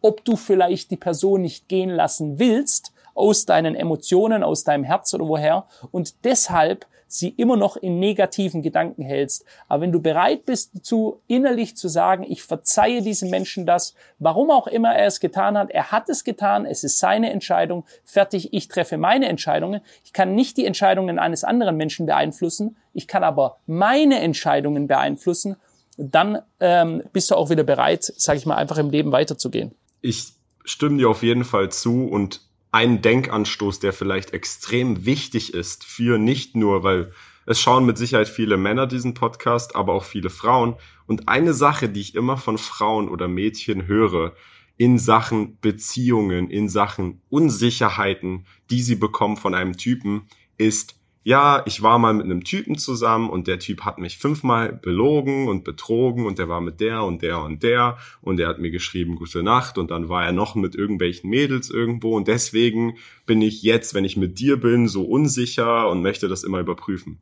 ob 0.00 0.24
du 0.24 0.36
vielleicht 0.36 0.90
die 0.90 0.96
Person 0.96 1.42
nicht 1.42 1.68
gehen 1.68 1.90
lassen 1.90 2.38
willst, 2.38 2.92
aus 3.14 3.44
deinen 3.44 3.74
Emotionen, 3.74 4.42
aus 4.42 4.64
deinem 4.64 4.84
Herz 4.84 5.12
oder 5.12 5.28
woher, 5.28 5.66
und 5.90 6.24
deshalb 6.24 6.86
sie 7.12 7.30
immer 7.30 7.56
noch 7.56 7.76
in 7.76 7.98
negativen 7.98 8.62
Gedanken 8.62 9.02
hältst. 9.02 9.44
Aber 9.68 9.82
wenn 9.82 9.92
du 9.92 10.00
bereit 10.00 10.46
bist 10.46 10.70
dazu, 10.74 11.20
innerlich 11.26 11.76
zu 11.76 11.88
sagen, 11.88 12.24
ich 12.26 12.44
verzeihe 12.44 13.02
diesem 13.02 13.30
Menschen 13.30 13.66
das, 13.66 13.94
warum 14.20 14.50
auch 14.50 14.68
immer 14.68 14.94
er 14.94 15.06
es 15.06 15.18
getan 15.18 15.58
hat, 15.58 15.70
er 15.70 15.90
hat 15.90 16.08
es 16.08 16.22
getan, 16.22 16.64
es 16.64 16.84
ist 16.84 17.00
seine 17.00 17.30
Entscheidung, 17.30 17.84
fertig, 18.04 18.52
ich 18.52 18.68
treffe 18.68 18.96
meine 18.96 19.26
Entscheidungen. 19.26 19.80
Ich 20.04 20.12
kann 20.12 20.36
nicht 20.36 20.56
die 20.56 20.66
Entscheidungen 20.66 21.18
eines 21.18 21.42
anderen 21.42 21.76
Menschen 21.76 22.06
beeinflussen, 22.06 22.76
ich 22.94 23.08
kann 23.08 23.24
aber 23.24 23.58
meine 23.66 24.20
Entscheidungen 24.20 24.86
beeinflussen. 24.86 25.56
Dann 25.96 26.38
ähm, 26.60 27.02
bist 27.12 27.30
du 27.30 27.34
auch 27.34 27.50
wieder 27.50 27.64
bereit, 27.64 28.04
sage 28.04 28.38
ich 28.38 28.46
mal, 28.46 28.56
einfach 28.56 28.78
im 28.78 28.90
Leben 28.90 29.10
weiterzugehen. 29.10 29.72
Ich 30.00 30.32
stimme 30.64 30.98
dir 30.98 31.10
auf 31.10 31.22
jeden 31.22 31.44
Fall 31.44 31.70
zu 31.70 32.06
und 32.06 32.40
ein 32.72 33.02
Denkanstoß, 33.02 33.80
der 33.80 33.92
vielleicht 33.92 34.32
extrem 34.32 35.04
wichtig 35.04 35.54
ist 35.54 35.84
für 35.84 36.18
nicht 36.18 36.56
nur, 36.56 36.82
weil 36.82 37.12
es 37.46 37.60
schauen 37.60 37.84
mit 37.84 37.98
Sicherheit 37.98 38.28
viele 38.28 38.56
Männer 38.56 38.86
diesen 38.86 39.14
Podcast, 39.14 39.74
aber 39.74 39.94
auch 39.94 40.04
viele 40.04 40.30
Frauen. 40.30 40.76
Und 41.06 41.28
eine 41.28 41.52
Sache, 41.52 41.88
die 41.88 42.00
ich 42.00 42.14
immer 42.14 42.36
von 42.36 42.58
Frauen 42.58 43.08
oder 43.08 43.26
Mädchen 43.26 43.86
höre, 43.86 44.34
in 44.76 44.98
Sachen 44.98 45.58
Beziehungen, 45.60 46.48
in 46.48 46.68
Sachen 46.68 47.20
Unsicherheiten, 47.28 48.46
die 48.70 48.82
sie 48.82 48.94
bekommen 48.94 49.36
von 49.36 49.54
einem 49.54 49.76
Typen, 49.76 50.28
ist, 50.58 50.99
ja, 51.22 51.62
ich 51.66 51.82
war 51.82 51.98
mal 51.98 52.14
mit 52.14 52.24
einem 52.24 52.44
Typen 52.44 52.78
zusammen 52.78 53.28
und 53.28 53.46
der 53.46 53.58
Typ 53.58 53.82
hat 53.82 53.98
mich 53.98 54.16
fünfmal 54.16 54.72
belogen 54.72 55.48
und 55.48 55.64
betrogen 55.64 56.24
und 56.24 56.38
der 56.38 56.48
war 56.48 56.62
mit 56.62 56.80
der 56.80 57.04
und 57.04 57.20
der 57.20 57.42
und 57.42 57.62
der 57.62 57.98
und 58.22 58.38
der 58.38 58.48
hat 58.48 58.58
mir 58.58 58.70
geschrieben 58.70 59.16
gute 59.16 59.42
Nacht 59.42 59.76
und 59.76 59.90
dann 59.90 60.08
war 60.08 60.24
er 60.24 60.32
noch 60.32 60.54
mit 60.54 60.74
irgendwelchen 60.74 61.28
Mädels 61.28 61.68
irgendwo 61.68 62.16
und 62.16 62.26
deswegen 62.26 62.96
bin 63.26 63.42
ich 63.42 63.62
jetzt, 63.62 63.92
wenn 63.92 64.06
ich 64.06 64.16
mit 64.16 64.38
dir 64.38 64.58
bin, 64.58 64.88
so 64.88 65.04
unsicher 65.04 65.90
und 65.90 66.00
möchte 66.00 66.26
das 66.26 66.42
immer 66.42 66.60
überprüfen. 66.60 67.18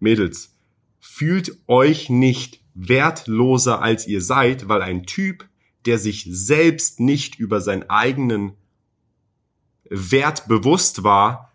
Mädels, 0.00 0.54
fühlt 0.98 1.56
euch 1.66 2.10
nicht 2.10 2.60
wertloser 2.74 3.80
als 3.80 4.06
ihr 4.06 4.20
seid, 4.20 4.68
weil 4.68 4.82
ein 4.82 5.06
Typ, 5.06 5.48
der 5.86 5.98
sich 5.98 6.26
selbst 6.28 7.00
nicht 7.00 7.38
über 7.38 7.62
seinen 7.62 7.88
eigenen 7.88 8.52
Wert 9.88 10.46
bewusst 10.46 11.04
war, 11.04 11.54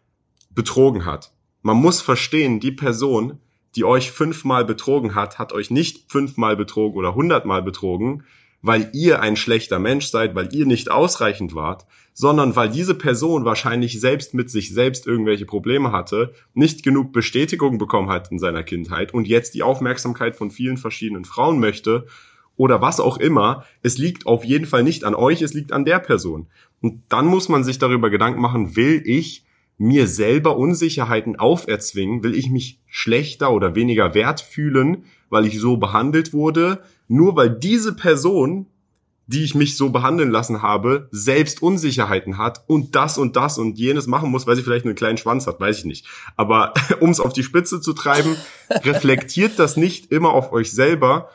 betrogen 0.49 1.05
hat 1.05 1.34
man 1.65 1.77
muss 1.77 1.99
verstehen, 1.99 2.59
die 2.59 2.71
Person, 2.71 3.39
die 3.75 3.85
euch 3.85 4.11
fünfmal 4.11 4.65
betrogen 4.65 5.15
hat, 5.15 5.39
hat 5.39 5.51
euch 5.51 5.71
nicht 5.71 6.11
fünfmal 6.11 6.55
betrogen 6.55 6.95
oder 6.95 7.15
hundertmal 7.15 7.63
betrogen, 7.63 8.23
weil 8.61 8.91
ihr 8.93 9.19
ein 9.19 9.35
schlechter 9.35 9.79
Mensch 9.79 10.05
seid, 10.05 10.35
weil 10.35 10.53
ihr 10.53 10.67
nicht 10.67 10.91
ausreichend 10.91 11.55
wart, 11.55 11.87
sondern 12.13 12.55
weil 12.55 12.69
diese 12.69 12.93
Person 12.93 13.45
wahrscheinlich 13.45 13.99
selbst 13.99 14.35
mit 14.35 14.51
sich 14.51 14.75
selbst 14.75 15.07
irgendwelche 15.07 15.47
Probleme 15.47 15.91
hatte, 15.91 16.35
nicht 16.53 16.83
genug 16.83 17.11
Bestätigung 17.11 17.79
bekommen 17.79 18.11
hat 18.11 18.31
in 18.31 18.37
seiner 18.37 18.61
Kindheit 18.61 19.11
und 19.11 19.27
jetzt 19.27 19.55
die 19.55 19.63
Aufmerksamkeit 19.63 20.35
von 20.35 20.51
vielen 20.51 20.77
verschiedenen 20.77 21.25
Frauen 21.25 21.59
möchte 21.59 22.05
oder 22.57 22.79
was 22.79 22.99
auch 22.99 23.17
immer. 23.17 23.65
Es 23.81 23.97
liegt 23.97 24.27
auf 24.27 24.45
jeden 24.45 24.67
Fall 24.67 24.83
nicht 24.83 25.03
an 25.03 25.15
euch, 25.15 25.41
es 25.41 25.55
liegt 25.55 25.71
an 25.71 25.83
der 25.83 25.97
Person. 25.97 26.45
Und 26.79 27.01
dann 27.09 27.25
muss 27.25 27.49
man 27.49 27.63
sich 27.63 27.79
darüber 27.79 28.11
Gedanken 28.11 28.39
machen, 28.39 28.75
will 28.75 29.01
ich 29.03 29.45
mir 29.77 30.07
selber 30.07 30.57
Unsicherheiten 30.57 31.37
auferzwingen? 31.37 32.23
Will 32.23 32.35
ich 32.35 32.49
mich 32.49 32.79
schlechter 32.87 33.51
oder 33.51 33.75
weniger 33.75 34.13
wert 34.13 34.41
fühlen, 34.41 35.03
weil 35.29 35.45
ich 35.45 35.59
so 35.59 35.77
behandelt 35.77 36.33
wurde, 36.33 36.81
nur 37.07 37.35
weil 37.35 37.49
diese 37.49 37.93
Person 37.95 38.67
die 39.27 39.43
ich 39.43 39.55
mich 39.55 39.75
so 39.75 39.89
behandeln 39.89 40.29
lassen 40.29 40.61
habe, 40.61 41.07
selbst 41.11 41.61
Unsicherheiten 41.61 42.37
hat 42.37 42.63
und 42.67 42.95
das 42.95 43.17
und 43.17 43.35
das 43.35 43.57
und 43.57 43.77
jenes 43.77 44.07
machen 44.07 44.29
muss, 44.29 44.45
weil 44.45 44.55
sie 44.55 44.61
vielleicht 44.61 44.85
einen 44.85 44.95
kleinen 44.95 45.17
Schwanz 45.17 45.47
hat, 45.47 45.59
weiß 45.59 45.79
ich 45.79 45.85
nicht. 45.85 46.05
Aber 46.35 46.73
um 46.99 47.09
es 47.09 47.19
auf 47.19 47.33
die 47.33 47.43
Spitze 47.43 47.81
zu 47.81 47.93
treiben, 47.93 48.35
reflektiert 48.69 49.57
das 49.57 49.77
nicht 49.77 50.11
immer 50.11 50.31
auf 50.31 50.51
euch 50.51 50.71
selber 50.71 51.29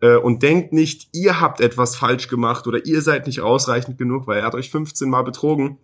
äh, 0.00 0.16
und 0.16 0.42
denkt 0.42 0.72
nicht, 0.72 1.08
ihr 1.12 1.40
habt 1.40 1.60
etwas 1.60 1.94
falsch 1.94 2.28
gemacht 2.28 2.66
oder 2.66 2.84
ihr 2.84 3.00
seid 3.00 3.26
nicht 3.26 3.40
ausreichend 3.40 3.96
genug, 3.96 4.26
weil 4.26 4.40
er 4.40 4.46
hat 4.46 4.54
euch 4.54 4.70
15 4.70 5.08
Mal 5.08 5.22
betrogen, 5.22 5.78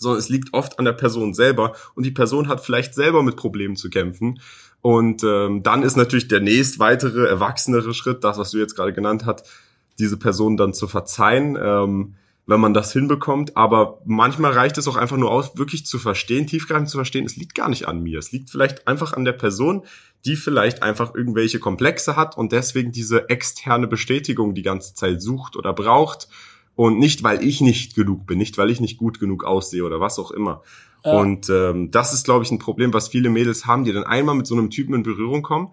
sondern 0.00 0.18
es 0.18 0.28
liegt 0.28 0.54
oft 0.54 0.78
an 0.78 0.84
der 0.84 0.92
Person 0.92 1.34
selber 1.34 1.74
und 1.94 2.04
die 2.04 2.10
Person 2.10 2.48
hat 2.48 2.64
vielleicht 2.64 2.94
selber 2.94 3.22
mit 3.22 3.36
Problemen 3.36 3.76
zu 3.76 3.90
kämpfen. 3.90 4.40
Und 4.82 5.22
ähm, 5.24 5.62
dann 5.62 5.82
ist 5.82 5.96
natürlich 5.96 6.28
der 6.28 6.40
nächst 6.40 6.78
weitere, 6.78 7.28
erwachsenere 7.28 7.92
Schritt, 7.92 8.24
das, 8.24 8.38
was 8.38 8.50
du 8.50 8.58
jetzt 8.58 8.74
gerade 8.76 8.94
genannt 8.94 9.26
hast, 9.26 9.46
diese 9.98 10.16
Person 10.16 10.56
dann 10.56 10.72
zu 10.72 10.88
verzeihen, 10.88 11.58
ähm, 11.60 12.14
wenn 12.46 12.60
man 12.60 12.72
das 12.72 12.92
hinbekommt. 12.92 13.58
Aber 13.58 14.00
manchmal 14.06 14.52
reicht 14.52 14.78
es 14.78 14.88
auch 14.88 14.96
einfach 14.96 15.18
nur 15.18 15.30
aus, 15.30 15.58
wirklich 15.58 15.84
zu 15.84 15.98
verstehen, 15.98 16.46
tiefgreifend 16.46 16.88
zu 16.88 16.96
verstehen, 16.96 17.26
es 17.26 17.36
liegt 17.36 17.54
gar 17.54 17.68
nicht 17.68 17.86
an 17.86 18.02
mir. 18.02 18.18
Es 18.18 18.32
liegt 18.32 18.48
vielleicht 18.48 18.88
einfach 18.88 19.12
an 19.12 19.26
der 19.26 19.32
Person, 19.32 19.84
die 20.24 20.36
vielleicht 20.36 20.82
einfach 20.82 21.14
irgendwelche 21.14 21.60
Komplexe 21.60 22.16
hat 22.16 22.38
und 22.38 22.52
deswegen 22.52 22.90
diese 22.90 23.28
externe 23.28 23.86
Bestätigung 23.86 24.54
die 24.54 24.62
ganze 24.62 24.94
Zeit 24.94 25.20
sucht 25.20 25.56
oder 25.56 25.74
braucht. 25.74 26.28
Und 26.76 26.98
nicht, 26.98 27.22
weil 27.22 27.44
ich 27.44 27.60
nicht 27.60 27.94
genug 27.94 28.26
bin, 28.26 28.38
nicht, 28.38 28.56
weil 28.56 28.70
ich 28.70 28.80
nicht 28.80 28.96
gut 28.96 29.20
genug 29.20 29.44
aussehe 29.44 29.84
oder 29.84 30.00
was 30.00 30.18
auch 30.18 30.30
immer. 30.30 30.62
Ja. 31.04 31.12
Und 31.12 31.50
ähm, 31.50 31.90
das 31.90 32.14
ist, 32.14 32.24
glaube 32.24 32.44
ich, 32.44 32.50
ein 32.50 32.58
Problem, 32.58 32.92
was 32.94 33.08
viele 33.08 33.28
Mädels 33.28 33.66
haben, 33.66 33.84
die 33.84 33.92
dann 33.92 34.04
einmal 34.04 34.34
mit 34.34 34.46
so 34.46 34.54
einem 34.54 34.70
Typen 34.70 34.94
in 34.94 35.02
Berührung 35.02 35.42
kommen 35.42 35.72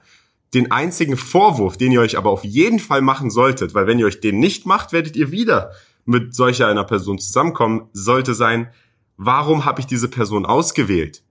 den 0.54 0.72
einzigen 0.72 1.18
Vorwurf, 1.18 1.78
den 1.78 1.92
ihr 1.92 2.02
euch 2.02 2.18
aber 2.18 2.30
auf 2.30 2.44
jeden 2.44 2.80
Fall 2.80 3.02
machen 3.02 3.30
solltet, 3.30 3.74
weil 3.74 3.88
wenn 3.88 4.00
ihr 4.00 4.06
euch 4.06 4.20
den 4.20 4.40
nicht 4.40 4.66
macht, 4.66 4.94
werdet 4.94 5.16
ihr 5.16 5.32
wieder 5.32 5.72
mit 6.06 6.34
solcher 6.34 6.68
einer 6.68 6.86
Person 6.86 7.20
zusammenkommen, 7.20 7.90
sollte 7.92 8.34
sein, 8.34 8.70
warum 9.18 9.66
habe 9.66 9.82
ich 9.82 9.88
diese 9.88 10.08
Person 10.08 10.46
ausgewählt? 10.46 11.24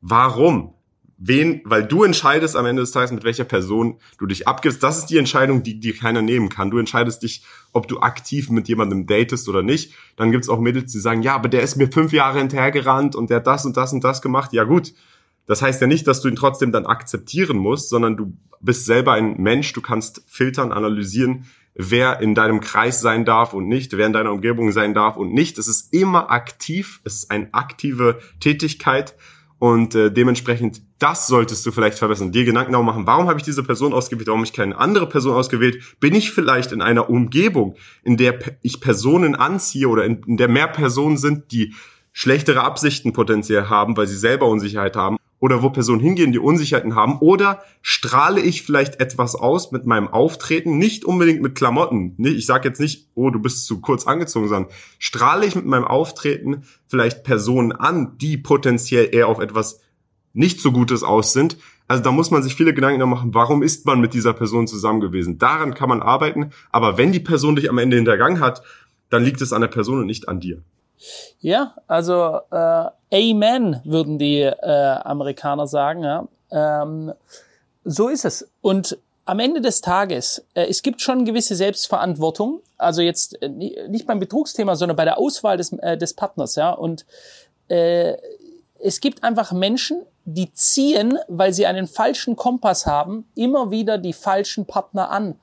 Warum? 0.00 0.74
Wen, 1.20 1.62
weil 1.64 1.84
du 1.84 2.04
entscheidest 2.04 2.54
am 2.54 2.64
Ende 2.64 2.82
des 2.82 2.92
Tages, 2.92 3.10
mit 3.10 3.24
welcher 3.24 3.42
Person 3.42 3.98
du 4.18 4.26
dich 4.26 4.46
abgibst. 4.46 4.82
Das 4.84 4.98
ist 4.98 5.06
die 5.06 5.18
Entscheidung, 5.18 5.64
die 5.64 5.80
dir 5.80 5.96
keiner 5.96 6.22
nehmen 6.22 6.48
kann. 6.48 6.70
Du 6.70 6.78
entscheidest 6.78 7.24
dich, 7.24 7.42
ob 7.72 7.88
du 7.88 7.98
aktiv 7.98 8.50
mit 8.50 8.68
jemandem 8.68 9.04
datest 9.06 9.48
oder 9.48 9.64
nicht. 9.64 9.94
Dann 10.16 10.30
gibt's 10.30 10.48
auch 10.48 10.60
Mädels, 10.60 10.92
die 10.92 11.00
sagen, 11.00 11.22
ja, 11.22 11.34
aber 11.34 11.48
der 11.48 11.62
ist 11.62 11.74
mir 11.74 11.90
fünf 11.90 12.12
Jahre 12.12 12.38
hinterhergerannt 12.38 13.16
und 13.16 13.30
der 13.30 13.38
hat 13.38 13.48
das 13.48 13.66
und 13.66 13.76
das 13.76 13.92
und 13.92 14.04
das 14.04 14.22
gemacht. 14.22 14.52
Ja 14.52 14.62
gut, 14.62 14.92
das 15.46 15.60
heißt 15.60 15.80
ja 15.80 15.88
nicht, 15.88 16.06
dass 16.06 16.20
du 16.20 16.28
ihn 16.28 16.36
trotzdem 16.36 16.70
dann 16.70 16.86
akzeptieren 16.86 17.56
musst, 17.56 17.88
sondern 17.88 18.16
du 18.16 18.36
bist 18.60 18.84
selber 18.84 19.14
ein 19.14 19.38
Mensch, 19.38 19.72
du 19.72 19.80
kannst 19.80 20.22
filtern, 20.28 20.70
analysieren, 20.70 21.46
wer 21.74 22.20
in 22.20 22.36
deinem 22.36 22.60
Kreis 22.60 23.00
sein 23.00 23.24
darf 23.24 23.54
und 23.54 23.66
nicht, 23.66 23.96
wer 23.96 24.06
in 24.06 24.12
deiner 24.12 24.32
Umgebung 24.32 24.70
sein 24.70 24.94
darf 24.94 25.16
und 25.16 25.32
nicht. 25.32 25.58
Es 25.58 25.66
ist 25.66 25.92
immer 25.92 26.30
aktiv, 26.30 27.00
es 27.02 27.14
ist 27.14 27.30
eine 27.32 27.52
aktive 27.54 28.20
Tätigkeit 28.38 29.16
und 29.58 29.94
äh, 29.94 30.10
dementsprechend 30.10 30.82
das 30.98 31.26
solltest 31.26 31.64
du 31.66 31.72
vielleicht 31.72 31.98
verbessern. 31.98 32.32
Dir 32.32 32.44
Gedanken 32.44 32.72
darum 32.72 32.86
machen, 32.86 33.06
warum 33.06 33.28
habe 33.28 33.38
ich 33.38 33.44
diese 33.44 33.62
Person 33.62 33.92
ausgewählt, 33.92 34.28
warum 34.28 34.40
habe 34.40 34.46
ich 34.46 34.52
keine 34.52 34.78
andere 34.78 35.08
Person 35.08 35.34
ausgewählt? 35.34 35.96
Bin 36.00 36.14
ich 36.14 36.30
vielleicht 36.30 36.72
in 36.72 36.82
einer 36.82 37.10
Umgebung, 37.10 37.76
in 38.02 38.16
der 38.16 38.38
ich 38.62 38.80
Personen 38.80 39.34
anziehe 39.34 39.88
oder 39.88 40.04
in, 40.04 40.22
in 40.26 40.36
der 40.36 40.48
mehr 40.48 40.68
Personen 40.68 41.16
sind, 41.16 41.52
die 41.52 41.74
schlechtere 42.12 42.62
Absichten 42.62 43.12
potenziell 43.12 43.68
haben, 43.68 43.96
weil 43.96 44.06
sie 44.06 44.16
selber 44.16 44.46
Unsicherheit 44.46 44.96
haben 44.96 45.18
oder 45.40 45.62
wo 45.62 45.70
Personen 45.70 46.00
hingehen, 46.00 46.32
die 46.32 46.38
Unsicherheiten 46.38 46.94
haben? 46.94 47.18
Oder 47.18 47.62
strahle 47.82 48.40
ich 48.40 48.62
vielleicht 48.62 49.00
etwas 49.00 49.34
aus 49.34 49.72
mit 49.72 49.86
meinem 49.86 50.08
Auftreten, 50.08 50.78
nicht 50.78 51.04
unbedingt 51.04 51.42
mit 51.42 51.54
Klamotten. 51.54 52.14
Ich 52.18 52.46
sage 52.46 52.68
jetzt 52.68 52.80
nicht, 52.80 53.08
oh, 53.14 53.30
du 53.30 53.38
bist 53.38 53.66
zu 53.66 53.80
kurz 53.80 54.06
angezogen, 54.06 54.48
sondern 54.48 54.72
strahle 54.98 55.46
ich 55.46 55.54
mit 55.54 55.66
meinem 55.66 55.84
Auftreten 55.84 56.62
vielleicht 56.86 57.22
Personen 57.22 57.72
an, 57.72 58.18
die 58.18 58.36
potenziell 58.36 59.08
eher 59.12 59.28
auf 59.28 59.38
etwas 59.38 59.80
nicht 60.32 60.60
so 60.60 60.72
Gutes 60.72 61.02
aus 61.02 61.32
sind. 61.32 61.56
Also 61.86 62.02
da 62.02 62.12
muss 62.12 62.30
man 62.30 62.42
sich 62.42 62.54
viele 62.54 62.74
Gedanken 62.74 63.08
machen, 63.08 63.32
warum 63.32 63.62
ist 63.62 63.86
man 63.86 64.00
mit 64.00 64.12
dieser 64.12 64.34
Person 64.34 64.66
zusammen 64.66 65.00
gewesen? 65.00 65.38
Daran 65.38 65.74
kann 65.74 65.88
man 65.88 66.02
arbeiten, 66.02 66.50
aber 66.70 66.98
wenn 66.98 67.12
die 67.12 67.20
Person 67.20 67.56
dich 67.56 67.70
am 67.70 67.78
Ende 67.78 67.96
hintergangen 67.96 68.40
hat, 68.40 68.62
dann 69.08 69.24
liegt 69.24 69.40
es 69.40 69.54
an 69.54 69.62
der 69.62 69.68
Person 69.68 70.00
und 70.00 70.06
nicht 70.06 70.28
an 70.28 70.38
dir. 70.38 70.62
Ja, 71.40 71.74
also 71.86 72.40
äh, 72.50 72.90
Amen 73.10 73.80
würden 73.84 74.18
die 74.18 74.40
äh, 74.40 74.98
Amerikaner 75.02 75.66
sagen. 75.66 76.04
Ja. 76.04 76.28
Ähm, 76.50 77.12
so 77.84 78.08
ist 78.08 78.24
es. 78.24 78.48
Und 78.60 78.98
am 79.24 79.40
Ende 79.40 79.60
des 79.60 79.80
Tages, 79.80 80.44
äh, 80.54 80.66
es 80.66 80.82
gibt 80.82 81.00
schon 81.00 81.24
gewisse 81.24 81.54
Selbstverantwortung. 81.54 82.60
Also 82.76 83.02
jetzt 83.02 83.40
äh, 83.42 83.48
nicht 83.48 84.06
beim 84.06 84.20
Betrugsthema, 84.20 84.76
sondern 84.76 84.96
bei 84.96 85.04
der 85.04 85.18
Auswahl 85.18 85.56
des, 85.56 85.72
äh, 85.74 85.96
des 85.98 86.14
Partners. 86.14 86.54
Ja. 86.54 86.70
Und 86.70 87.04
äh, 87.68 88.16
es 88.78 89.00
gibt 89.00 89.24
einfach 89.24 89.52
Menschen, 89.52 90.02
die 90.24 90.52
ziehen, 90.52 91.18
weil 91.28 91.52
sie 91.52 91.66
einen 91.66 91.86
falschen 91.86 92.36
Kompass 92.36 92.86
haben, 92.86 93.28
immer 93.34 93.70
wieder 93.70 93.98
die 93.98 94.12
falschen 94.12 94.66
Partner 94.66 95.10
an. 95.10 95.38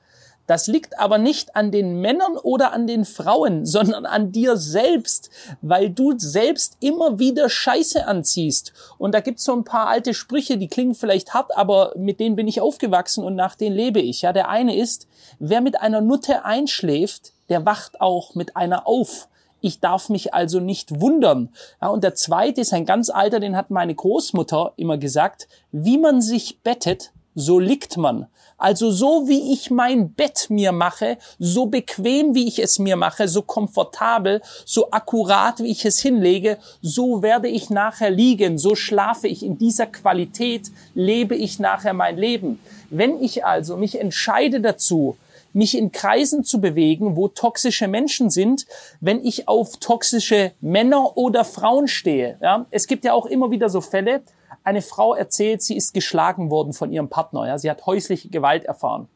Das 0.46 0.66
liegt 0.66 0.98
aber 0.98 1.18
nicht 1.18 1.56
an 1.56 1.70
den 1.70 2.00
Männern 2.00 2.36
oder 2.36 2.72
an 2.72 2.86
den 2.86 3.04
Frauen, 3.04 3.66
sondern 3.76 4.06
an 4.06 4.32
dir 4.32 4.56
selbst, 4.56 5.30
weil 5.60 5.90
du 5.90 6.14
selbst 6.16 6.76
immer 6.80 7.18
wieder 7.18 7.48
Scheiße 7.48 8.06
anziehst. 8.06 8.72
Und 8.98 9.14
da 9.14 9.20
gibt's 9.20 9.44
so 9.44 9.52
ein 9.52 9.64
paar 9.64 9.88
alte 9.88 10.14
Sprüche, 10.14 10.58
die 10.58 10.68
klingen 10.68 10.94
vielleicht 10.94 11.34
hart, 11.34 11.56
aber 11.56 11.92
mit 11.96 12.20
denen 12.20 12.36
bin 12.36 12.48
ich 12.48 12.60
aufgewachsen 12.60 13.24
und 13.24 13.34
nach 13.34 13.54
denen 13.54 13.76
lebe 13.76 14.00
ich. 14.00 14.22
Ja, 14.22 14.32
der 14.32 14.48
eine 14.48 14.76
ist, 14.76 15.06
wer 15.38 15.60
mit 15.60 15.80
einer 15.80 16.00
Nutte 16.00 16.44
einschläft, 16.44 17.32
der 17.48 17.64
wacht 17.64 18.00
auch 18.00 18.34
mit 18.34 18.56
einer 18.56 18.86
auf. 18.86 19.28
Ich 19.60 19.80
darf 19.80 20.10
mich 20.10 20.34
also 20.34 20.60
nicht 20.60 21.00
wundern. 21.00 21.48
Ja, 21.80 21.88
und 21.88 22.04
der 22.04 22.14
zweite 22.14 22.60
ist 22.60 22.72
ein 22.72 22.84
ganz 22.84 23.10
alter, 23.10 23.40
den 23.40 23.56
hat 23.56 23.70
meine 23.70 23.94
Großmutter 23.94 24.72
immer 24.76 24.98
gesagt, 24.98 25.48
wie 25.72 25.98
man 25.98 26.20
sich 26.20 26.60
bettet, 26.60 27.12
so 27.36 27.60
liegt 27.60 27.96
man. 27.96 28.26
Also 28.58 28.90
so 28.90 29.28
wie 29.28 29.52
ich 29.52 29.70
mein 29.70 30.14
Bett 30.14 30.46
mir 30.48 30.72
mache, 30.72 31.18
so 31.38 31.66
bequem 31.66 32.34
wie 32.34 32.48
ich 32.48 32.58
es 32.58 32.78
mir 32.78 32.96
mache, 32.96 33.28
so 33.28 33.42
komfortabel, 33.42 34.40
so 34.64 34.90
akkurat 34.90 35.60
wie 35.60 35.70
ich 35.70 35.84
es 35.84 36.00
hinlege, 36.00 36.56
so 36.80 37.22
werde 37.22 37.48
ich 37.48 37.68
nachher 37.68 38.10
liegen, 38.10 38.56
so 38.56 38.74
schlafe 38.74 39.28
ich 39.28 39.44
in 39.44 39.58
dieser 39.58 39.86
Qualität, 39.86 40.70
lebe 40.94 41.36
ich 41.36 41.58
nachher 41.58 41.92
mein 41.92 42.16
Leben. 42.16 42.58
Wenn 42.88 43.22
ich 43.22 43.44
also 43.44 43.76
mich 43.76 44.00
entscheide 44.00 44.62
dazu, 44.62 45.16
mich 45.52 45.76
in 45.76 45.92
Kreisen 45.92 46.44
zu 46.44 46.60
bewegen, 46.60 47.16
wo 47.16 47.28
toxische 47.28 47.88
Menschen 47.88 48.30
sind, 48.30 48.66
wenn 49.00 49.24
ich 49.24 49.48
auf 49.48 49.76
toxische 49.78 50.52
Männer 50.60 51.16
oder 51.16 51.44
Frauen 51.44 51.88
stehe. 51.88 52.38
Ja, 52.40 52.66
es 52.70 52.86
gibt 52.86 53.04
ja 53.04 53.12
auch 53.12 53.26
immer 53.26 53.50
wieder 53.50 53.68
so 53.68 53.80
Fälle, 53.80 54.22
eine 54.66 54.82
Frau 54.82 55.14
erzählt, 55.14 55.62
sie 55.62 55.76
ist 55.76 55.94
geschlagen 55.94 56.50
worden 56.50 56.72
von 56.72 56.92
ihrem 56.92 57.08
Partner. 57.08 57.46
Ja, 57.46 57.58
sie 57.58 57.70
hat 57.70 57.86
häusliche 57.86 58.28
Gewalt 58.28 58.64
erfahren. 58.64 59.08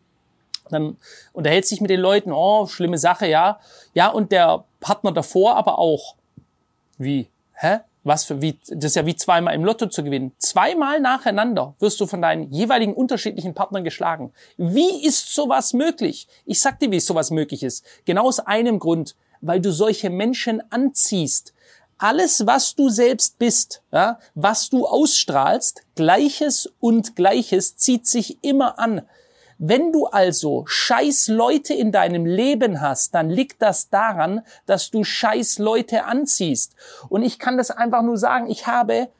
Dann 0.70 0.96
unterhält 1.32 1.66
sich 1.66 1.80
mit 1.80 1.90
den 1.90 2.00
Leuten, 2.00 2.30
oh, 2.32 2.66
schlimme 2.66 2.98
Sache, 2.98 3.26
ja. 3.26 3.58
Ja, 3.92 4.08
und 4.08 4.30
der 4.30 4.64
Partner 4.78 5.10
davor 5.10 5.56
aber 5.56 5.78
auch. 5.78 6.14
Wie? 6.98 7.28
Hä? 7.54 7.78
Was 8.04 8.24
für, 8.24 8.40
wie, 8.40 8.58
das 8.68 8.92
ist 8.92 8.96
ja 8.96 9.04
wie 9.04 9.16
zweimal 9.16 9.54
im 9.54 9.64
Lotto 9.64 9.86
zu 9.86 10.02
gewinnen. 10.04 10.32
Zweimal 10.38 11.00
nacheinander 11.00 11.74
wirst 11.80 12.00
du 12.00 12.06
von 12.06 12.22
deinen 12.22 12.50
jeweiligen 12.50 12.94
unterschiedlichen 12.94 13.52
Partnern 13.52 13.84
geschlagen. 13.84 14.32
Wie 14.56 15.04
ist 15.04 15.34
sowas 15.34 15.74
möglich? 15.74 16.28
Ich 16.46 16.60
sag 16.62 16.78
dir, 16.78 16.90
wie 16.92 17.00
sowas 17.00 17.30
möglich 17.30 17.62
ist. 17.62 17.84
Genau 18.06 18.26
aus 18.26 18.38
einem 18.38 18.78
Grund, 18.78 19.16
weil 19.40 19.60
du 19.60 19.72
solche 19.72 20.08
Menschen 20.08 20.62
anziehst 20.70 21.52
alles, 22.00 22.46
was 22.46 22.74
du 22.74 22.88
selbst 22.88 23.38
bist, 23.38 23.82
ja, 23.92 24.18
was 24.34 24.70
du 24.70 24.86
ausstrahlst, 24.86 25.82
Gleiches 25.94 26.72
und 26.80 27.14
Gleiches 27.14 27.76
zieht 27.76 28.06
sich 28.06 28.42
immer 28.42 28.78
an. 28.78 29.02
Wenn 29.58 29.92
du 29.92 30.06
also 30.06 30.64
scheiß 30.66 31.28
Leute 31.28 31.74
in 31.74 31.92
deinem 31.92 32.24
Leben 32.24 32.80
hast, 32.80 33.14
dann 33.14 33.28
liegt 33.28 33.60
das 33.60 33.90
daran, 33.90 34.40
dass 34.64 34.90
du 34.90 35.04
scheiß 35.04 35.58
Leute 35.58 36.04
anziehst. 36.04 36.74
Und 37.10 37.22
ich 37.22 37.38
kann 37.38 37.58
das 37.58 37.70
einfach 37.70 38.00
nur 38.00 38.16
sagen, 38.16 38.48
ich 38.48 38.66
habe 38.66 39.10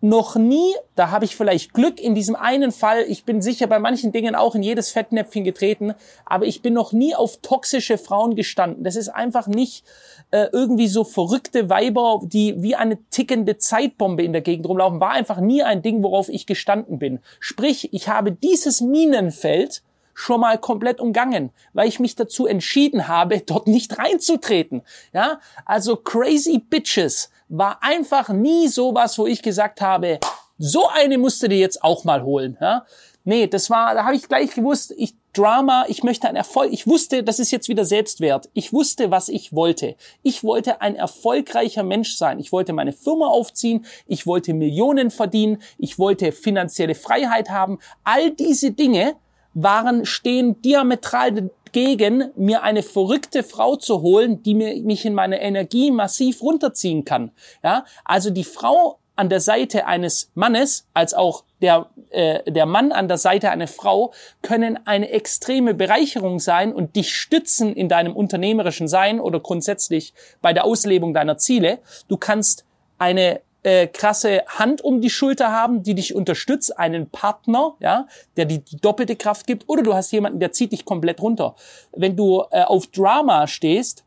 noch 0.00 0.36
nie, 0.36 0.74
da 0.94 1.10
habe 1.10 1.24
ich 1.24 1.34
vielleicht 1.34 1.74
Glück 1.74 2.00
in 2.00 2.14
diesem 2.14 2.36
einen 2.36 2.70
Fall, 2.70 3.04
ich 3.08 3.24
bin 3.24 3.42
sicher 3.42 3.66
bei 3.66 3.80
manchen 3.80 4.12
Dingen 4.12 4.36
auch 4.36 4.54
in 4.54 4.62
jedes 4.62 4.90
Fettnäpfchen 4.90 5.42
getreten, 5.42 5.94
aber 6.24 6.46
ich 6.46 6.62
bin 6.62 6.72
noch 6.72 6.92
nie 6.92 7.16
auf 7.16 7.38
toxische 7.38 7.98
Frauen 7.98 8.36
gestanden. 8.36 8.84
Das 8.84 8.94
ist 8.94 9.08
einfach 9.08 9.48
nicht 9.48 9.84
äh, 10.30 10.46
irgendwie 10.52 10.86
so 10.86 11.02
verrückte 11.02 11.68
Weiber, 11.68 12.20
die 12.22 12.62
wie 12.62 12.76
eine 12.76 12.98
tickende 13.10 13.58
Zeitbombe 13.58 14.22
in 14.22 14.32
der 14.32 14.42
Gegend 14.42 14.68
rumlaufen, 14.68 15.00
war 15.00 15.10
einfach 15.10 15.40
nie 15.40 15.64
ein 15.64 15.82
Ding, 15.82 16.02
worauf 16.04 16.28
ich 16.28 16.46
gestanden 16.46 17.00
bin. 17.00 17.18
Sprich, 17.40 17.92
ich 17.92 18.08
habe 18.08 18.30
dieses 18.30 18.80
Minenfeld 18.80 19.82
schon 20.14 20.40
mal 20.40 20.58
komplett 20.58 21.00
umgangen, 21.00 21.50
weil 21.72 21.88
ich 21.88 22.00
mich 22.00 22.14
dazu 22.14 22.46
entschieden 22.46 23.08
habe, 23.08 23.40
dort 23.46 23.66
nicht 23.66 23.98
reinzutreten. 23.98 24.82
Ja, 25.12 25.40
also 25.64 25.96
crazy 25.96 26.58
bitches 26.58 27.30
war 27.48 27.82
einfach 27.82 28.28
nie 28.28 28.68
sowas, 28.68 29.18
wo 29.18 29.26
ich 29.26 29.42
gesagt 29.42 29.80
habe, 29.80 30.18
so 30.58 30.88
eine 30.88 31.18
musst 31.18 31.42
du 31.42 31.48
dir 31.48 31.58
jetzt 31.58 31.82
auch 31.82 32.04
mal 32.04 32.22
holen. 32.22 32.56
Ja? 32.60 32.84
Nee, 33.24 33.46
das 33.46 33.70
war, 33.70 33.94
da 33.94 34.04
habe 34.04 34.16
ich 34.16 34.28
gleich 34.28 34.54
gewusst, 34.54 34.92
ich 34.96 35.14
Drama, 35.38 35.84
ich 35.86 36.02
möchte 36.02 36.26
einen 36.26 36.36
Erfolg. 36.36 36.72
Ich 36.72 36.88
wusste, 36.88 37.22
das 37.22 37.38
ist 37.38 37.52
jetzt 37.52 37.68
wieder 37.68 37.84
Selbstwert. 37.84 38.48
Ich 38.54 38.72
wusste, 38.72 39.12
was 39.12 39.28
ich 39.28 39.52
wollte. 39.52 39.94
Ich 40.24 40.42
wollte 40.42 40.80
ein 40.80 40.96
erfolgreicher 40.96 41.84
Mensch 41.84 42.16
sein. 42.16 42.40
Ich 42.40 42.50
wollte 42.50 42.72
meine 42.72 42.92
Firma 42.92 43.26
aufziehen. 43.28 43.84
Ich 44.08 44.26
wollte 44.26 44.52
Millionen 44.52 45.12
verdienen. 45.12 45.62
Ich 45.78 45.96
wollte 45.96 46.32
finanzielle 46.32 46.96
Freiheit 46.96 47.50
haben. 47.50 47.78
All 48.02 48.32
diese 48.32 48.72
Dinge 48.72 49.14
waren, 49.54 50.04
stehen 50.06 50.60
diametral 50.62 51.50
gegen, 51.72 52.30
mir 52.36 52.62
eine 52.62 52.82
verrückte 52.82 53.42
Frau 53.42 53.76
zu 53.76 54.02
holen, 54.02 54.42
die 54.42 54.54
mir, 54.54 54.76
mich 54.82 55.04
in 55.04 55.14
meine 55.14 55.40
Energie 55.40 55.90
massiv 55.90 56.42
runterziehen 56.42 57.04
kann. 57.04 57.32
Ja, 57.62 57.84
also 58.04 58.30
die 58.30 58.44
Frau 58.44 58.98
an 59.18 59.28
der 59.28 59.40
Seite 59.40 59.86
eines 59.86 60.30
Mannes 60.34 60.86
als 60.94 61.12
auch 61.12 61.42
der, 61.60 61.90
äh, 62.10 62.50
der 62.50 62.66
Mann 62.66 62.92
an 62.92 63.08
der 63.08 63.18
Seite 63.18 63.50
einer 63.50 63.66
Frau 63.66 64.12
können 64.42 64.78
eine 64.86 65.10
extreme 65.10 65.74
Bereicherung 65.74 66.38
sein 66.38 66.72
und 66.72 66.94
dich 66.94 67.14
stützen 67.14 67.74
in 67.74 67.88
deinem 67.88 68.14
unternehmerischen 68.14 68.86
Sein 68.86 69.18
oder 69.18 69.40
grundsätzlich 69.40 70.14
bei 70.40 70.52
der 70.52 70.64
Auslebung 70.64 71.14
deiner 71.14 71.36
Ziele. 71.36 71.80
Du 72.06 72.16
kannst 72.16 72.64
eine 72.98 73.40
äh, 73.68 73.86
krasse 73.86 74.42
Hand 74.46 74.80
um 74.80 75.02
die 75.02 75.10
Schulter 75.10 75.52
haben, 75.52 75.82
die 75.82 75.94
dich 75.94 76.14
unterstützt, 76.14 76.78
einen 76.78 77.10
Partner, 77.10 77.74
ja, 77.80 78.06
der 78.36 78.46
die, 78.46 78.60
die 78.60 78.78
doppelte 78.78 79.14
Kraft 79.14 79.46
gibt, 79.46 79.68
oder 79.68 79.82
du 79.82 79.92
hast 79.92 80.10
jemanden, 80.10 80.40
der 80.40 80.52
zieht 80.52 80.72
dich 80.72 80.86
komplett 80.86 81.20
runter. 81.20 81.54
Wenn 81.92 82.16
du 82.16 82.44
äh, 82.50 82.62
auf 82.62 82.86
Drama 82.86 83.46
stehst, 83.46 84.04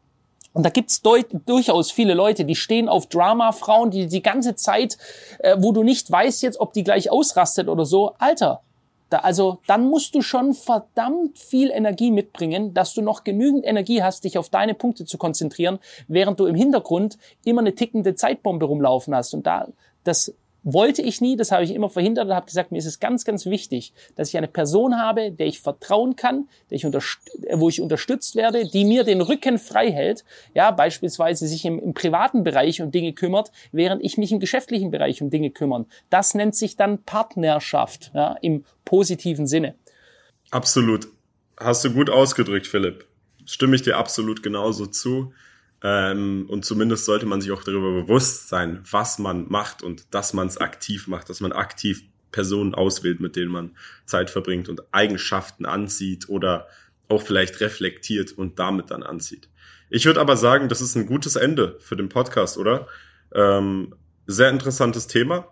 und 0.54 0.66
da 0.66 0.70
gibt's 0.70 1.02
durchaus 1.02 1.92
viele 1.92 2.14
Leute, 2.14 2.44
die 2.44 2.56
stehen 2.56 2.90
auf 2.90 3.08
Drama-Frauen, 3.08 3.92
die 3.92 4.08
die 4.08 4.22
ganze 4.22 4.56
Zeit, 4.56 4.98
äh, 5.40 5.56
wo 5.60 5.72
du 5.72 5.84
nicht 5.84 6.12
weißt 6.12 6.42
jetzt, 6.42 6.60
ob 6.60 6.74
die 6.74 6.84
gleich 6.84 7.10
ausrastet 7.12 7.70
oder 7.70 7.86
so. 7.86 8.16
Alter, 8.18 8.62
da, 9.12 9.20
also 9.20 9.60
dann 9.68 9.90
musst 9.90 10.16
du 10.16 10.22
schon 10.22 10.54
verdammt 10.54 11.38
viel 11.38 11.70
Energie 11.70 12.12
mitbringen, 12.12 12.74
dass 12.74 12.94
du 12.94 13.02
noch 13.02 13.24
genügend 13.26 13.66
Energie 13.66 14.02
hast, 14.02 14.24
dich 14.24 14.38
auf 14.38 14.50
deine 14.50 14.74
Punkte 14.74 15.06
zu 15.06 15.18
konzentrieren, 15.18 15.80
während 16.08 16.40
du 16.40 16.46
im 16.46 16.56
Hintergrund 16.56 17.18
immer 17.44 17.60
eine 17.60 17.76
tickende 17.76 18.16
Zeitbombe 18.16 18.66
rumlaufen 18.66 19.14
hast. 19.14 19.34
Und 19.34 19.46
da, 19.46 19.68
das 20.06 20.34
wollte 20.64 21.02
ich 21.02 21.22
nie, 21.22 21.36
das 21.36 21.52
habe 21.52 21.64
ich 21.64 21.74
immer 21.74 21.90
verhindert 21.90 22.28
und 22.28 22.36
habe 22.36 22.46
gesagt, 22.46 22.72
mir 22.72 22.78
ist 22.78 22.86
es 22.86 23.00
ganz, 23.00 23.26
ganz 23.26 23.46
wichtig, 23.46 23.94
dass 24.16 24.30
ich 24.30 24.38
eine 24.38 24.48
Person 24.48 24.98
habe, 25.00 25.32
der 25.32 25.48
ich 25.48 25.60
vertrauen 25.60 26.16
kann, 26.16 26.48
der 26.70 26.78
ich 26.78 26.86
wo 26.86 27.70
ich 27.70 27.82
unterstützt 27.82 28.36
werde, 28.36 28.68
die 28.68 28.86
mir 28.86 29.04
den 29.04 29.22
Rücken 29.22 29.58
frei 29.58 29.92
hält, 29.92 30.24
ja, 30.54 30.72
beispielsweise 30.72 31.48
sich 31.48 31.66
im, 31.66 31.80
im 31.80 31.94
privaten 31.94 32.44
Bereich 32.44 32.82
um 32.82 32.92
Dinge 32.92 33.14
kümmert, 33.14 33.52
während 33.72 34.04
ich 34.04 34.18
mich 34.18 34.32
im 34.32 34.40
geschäftlichen 34.40 34.92
Bereich 34.92 35.22
um 35.22 35.30
Dinge 35.30 35.50
kümmern. 35.50 35.88
Das 36.10 36.36
nennt 36.36 36.56
sich 36.56 36.76
dann 36.76 37.04
Partnerschaft, 37.04 38.12
ja, 38.14 38.38
im 38.42 38.64
positiven 38.86 39.48
Sinne. 39.48 39.76
Absolut. 40.52 41.08
Hast 41.58 41.84
du 41.86 41.92
gut 41.92 42.10
ausgedrückt, 42.10 42.68
Philipp. 42.68 43.06
Stimme 43.46 43.76
ich 43.76 43.82
dir 43.82 43.98
absolut 43.98 44.44
genauso 44.44 44.86
zu. 44.86 45.34
Ähm, 45.84 46.46
und 46.48 46.64
zumindest 46.64 47.06
sollte 47.06 47.26
man 47.26 47.42
sich 47.42 47.52
auch 47.52 47.64
darüber 47.64 47.92
bewusst 47.92 48.50
sein, 48.50 48.84
was 48.90 49.18
man 49.20 49.48
macht 49.50 49.82
und 49.82 50.14
dass 50.14 50.34
man 50.34 50.48
es 50.48 50.58
aktiv 50.58 51.08
macht, 51.08 51.30
dass 51.30 51.42
man 51.42 51.52
aktiv 51.52 52.04
Personen 52.32 52.76
auswählt, 52.76 53.20
mit 53.20 53.36
denen 53.36 53.52
man 53.52 53.72
Zeit 54.06 54.30
verbringt 54.30 54.70
und 54.70 54.82
Eigenschaften 54.94 55.66
anzieht 55.66 56.30
oder 56.30 56.68
auch 57.10 57.22
vielleicht 57.22 57.60
reflektiert 57.60 58.32
und 58.32 58.60
damit 58.60 58.92
dann 58.92 59.04
anzieht. 59.04 59.50
Ich 59.90 60.06
würde 60.06 60.22
aber 60.22 60.38
sagen, 60.38 60.70
das 60.70 60.82
ist 60.82 60.96
ein 60.96 61.06
gutes 61.06 61.36
Ende 61.36 61.78
für 61.80 61.98
den 61.98 62.10
Podcast, 62.10 62.58
oder? 62.58 62.88
Ähm, 63.34 63.94
sehr 64.28 64.50
interessantes 64.50 65.08
Thema. 65.08 65.48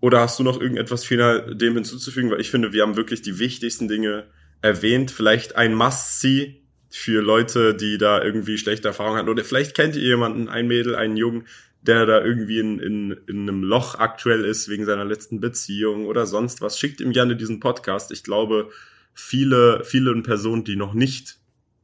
Oder 0.00 0.20
hast 0.20 0.38
du 0.38 0.42
noch 0.42 0.60
irgendetwas 0.60 1.04
final 1.04 1.54
dem 1.56 1.74
hinzuzufügen? 1.74 2.30
Weil 2.30 2.40
ich 2.40 2.50
finde, 2.50 2.74
wir 2.74 2.82
haben 2.82 2.96
wirklich 2.96 3.22
die 3.22 3.38
wichtigsten 3.38 3.88
Dinge 3.88 4.26
erwähnt. 4.60 5.10
Vielleicht 5.10 5.56
ein 5.56 5.74
Must-See 5.74 6.63
für 6.96 7.22
Leute, 7.22 7.74
die 7.74 7.98
da 7.98 8.22
irgendwie 8.22 8.56
schlechte 8.56 8.86
Erfahrungen 8.86 9.18
hatten. 9.18 9.28
Oder 9.28 9.42
vielleicht 9.42 9.74
kennt 9.74 9.96
ihr 9.96 10.02
jemanden, 10.02 10.48
ein 10.48 10.68
Mädel, 10.68 10.94
einen 10.94 11.16
Jungen, 11.16 11.48
der 11.82 12.06
da 12.06 12.22
irgendwie 12.22 12.60
in, 12.60 12.78
in, 12.78 13.16
in 13.26 13.48
einem 13.48 13.64
Loch 13.64 13.96
aktuell 13.96 14.44
ist 14.44 14.68
wegen 14.68 14.84
seiner 14.84 15.04
letzten 15.04 15.40
Beziehung 15.40 16.06
oder 16.06 16.24
sonst 16.24 16.60
was. 16.60 16.78
Schickt 16.78 17.00
ihm 17.00 17.10
gerne 17.10 17.34
diesen 17.34 17.58
Podcast. 17.58 18.12
Ich 18.12 18.22
glaube, 18.22 18.70
viele, 19.12 19.82
vielen 19.82 20.22
Personen, 20.22 20.62
die 20.62 20.76
noch 20.76 20.94
nicht 20.94 21.40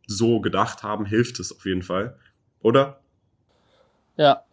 so 0.07 0.40
gedacht 0.40 0.85
haben, 0.85 1.07
hilft 1.07 1.40
es 1.40 1.51
auf 1.51 1.66
jeden 1.66 1.83
Fall. 1.83 2.16
Oder? 2.62 3.01
Ja. 4.16 4.44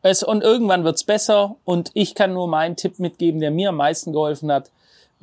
Es, 0.00 0.22
und 0.22 0.44
irgendwann 0.44 0.84
wird's 0.84 1.02
besser 1.02 1.56
und 1.64 1.90
ich 1.94 2.14
kann 2.14 2.34
nur 2.34 2.46
meinen 2.46 2.76
Tipp 2.76 3.00
mitgeben, 3.00 3.40
der 3.40 3.50
mir 3.50 3.70
am 3.70 3.76
meisten 3.78 4.12
geholfen 4.12 4.52
hat 4.52 4.70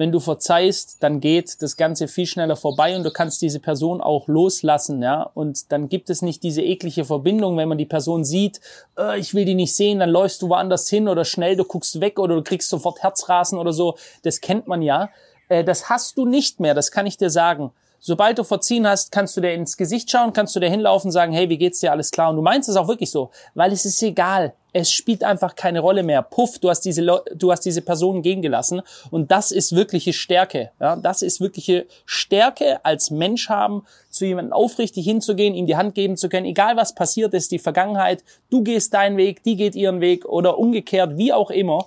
wenn 0.02 0.12
du 0.12 0.20
verzeihst, 0.20 0.98
dann 1.04 1.20
geht 1.20 1.62
das 1.62 1.78
Ganze 1.78 2.08
viel 2.08 2.26
schneller 2.26 2.56
vorbei 2.56 2.96
und 2.96 3.04
du 3.04 3.12
kannst 3.12 3.40
diese 3.44 3.60
Person 3.60 4.02
auch 4.02 4.28
loslassen, 4.28 5.04
ja. 5.04 5.30
Und 5.36 5.72
dann 5.72 5.90
gibt 5.90 6.10
es 6.10 6.24
nicht 6.24 6.42
diese 6.42 6.64
eklige 6.64 7.06
Verbindung, 7.06 7.56
wenn 7.56 7.70
man 7.70 7.78
die 7.78 7.86
Person 7.86 8.26
sieht, 8.26 8.62
äh, 8.98 9.20
ich 9.20 9.36
will 9.36 9.46
die 9.46 9.54
nicht 9.54 9.76
sehen, 9.76 10.00
dann 10.00 10.10
läufst 10.10 10.42
du 10.42 10.50
woanders 10.50 10.90
hin 10.90 11.08
oder 11.08 11.24
schnell, 11.24 11.56
du 11.56 11.66
guckst 11.66 12.02
weg 12.02 12.18
oder 12.18 12.34
du 12.34 12.42
kriegst 12.42 12.70
sofort 12.70 13.04
Herzrasen 13.04 13.60
oder 13.60 13.74
so. 13.74 13.96
Das 14.24 14.42
kennt 14.42 14.68
man 14.68 14.82
ja. 14.82 15.12
Äh, 15.50 15.64
das 15.64 15.88
hast 15.88 16.18
du 16.18 16.26
nicht 16.26 16.60
mehr, 16.60 16.74
das 16.74 16.90
kann 16.90 17.06
ich 17.06 17.18
dir 17.18 17.30
sagen. 17.30 17.72
Sobald 18.04 18.40
du 18.40 18.44
verziehen 18.44 18.88
hast, 18.88 19.12
kannst 19.12 19.38
du 19.38 19.42
dir 19.42 19.54
ins 19.54 19.78
Gesicht 19.78 20.10
schauen, 20.10 20.34
kannst 20.34 20.56
du 20.56 20.60
dir 20.60 20.72
hinlaufen 20.72 21.10
und 21.10 21.12
sagen, 21.12 21.34
hey, 21.34 21.50
wie 21.50 21.60
geht's 21.60 21.82
dir, 21.82 21.92
alles 21.92 22.10
klar? 22.10 22.32
Und 22.32 22.36
du 22.36 22.42
meinst 22.42 22.68
es 22.68 22.76
auch 22.76 22.88
wirklich 22.88 23.12
so, 23.12 23.30
weil 23.54 23.72
es 23.72 23.86
ist 23.86 24.02
egal. 24.02 24.54
Es 24.74 24.92
spielt 24.92 25.24
einfach 25.24 25.56
keine 25.56 25.82
Rolle 25.82 26.02
mehr. 26.02 26.24
Puff, 26.24 26.58
du 26.58 26.70
hast 26.70 26.82
diese, 26.82 27.06
du 27.06 27.52
hast 27.52 27.60
diese 27.60 27.84
Person 27.84 28.24
gehen 28.24 28.42
gelassen. 28.42 28.82
Und 29.12 29.30
das 29.30 29.52
ist 29.52 29.76
wirkliche 29.76 30.14
Stärke. 30.14 30.72
Ja, 30.80 30.96
das 30.96 31.22
ist 31.22 31.42
wirkliche 31.42 31.86
Stärke 32.06 32.84
als 32.84 33.12
Mensch 33.12 33.50
haben, 33.50 33.84
zu 34.10 34.26
jemandem 34.26 34.54
aufrichtig 34.54 35.06
hinzugehen, 35.06 35.54
ihm 35.54 35.68
die 35.68 35.76
Hand 35.76 35.94
geben 35.94 36.18
zu 36.18 36.28
können. 36.28 36.48
Egal 36.48 36.78
was 36.78 36.96
passiert 36.96 37.36
ist, 37.36 37.52
die 37.52 37.60
Vergangenheit. 37.60 38.24
Du 38.50 38.64
gehst 38.64 38.96
deinen 38.96 39.18
Weg, 39.18 39.44
die 39.44 39.58
geht 39.58 39.76
ihren 39.76 40.02
Weg 40.02 40.26
oder 40.26 40.58
umgekehrt, 40.58 41.18
wie 41.18 41.34
auch 41.34 41.52
immer. 41.52 41.86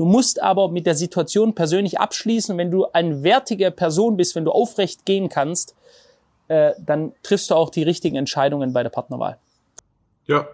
Du 0.00 0.06
musst 0.06 0.40
aber 0.40 0.70
mit 0.70 0.86
der 0.86 0.94
Situation 0.94 1.54
persönlich 1.54 2.00
abschließen. 2.00 2.56
Wenn 2.56 2.70
du 2.70 2.86
eine 2.86 3.22
wertige 3.22 3.70
Person 3.70 4.16
bist, 4.16 4.34
wenn 4.34 4.46
du 4.46 4.50
aufrecht 4.50 5.04
gehen 5.04 5.28
kannst, 5.28 5.76
äh, 6.48 6.72
dann 6.78 7.12
triffst 7.22 7.50
du 7.50 7.54
auch 7.54 7.68
die 7.68 7.82
richtigen 7.82 8.16
Entscheidungen 8.16 8.72
bei 8.72 8.82
der 8.82 8.88
Partnerwahl. 8.88 9.36
Ja, 10.24 10.48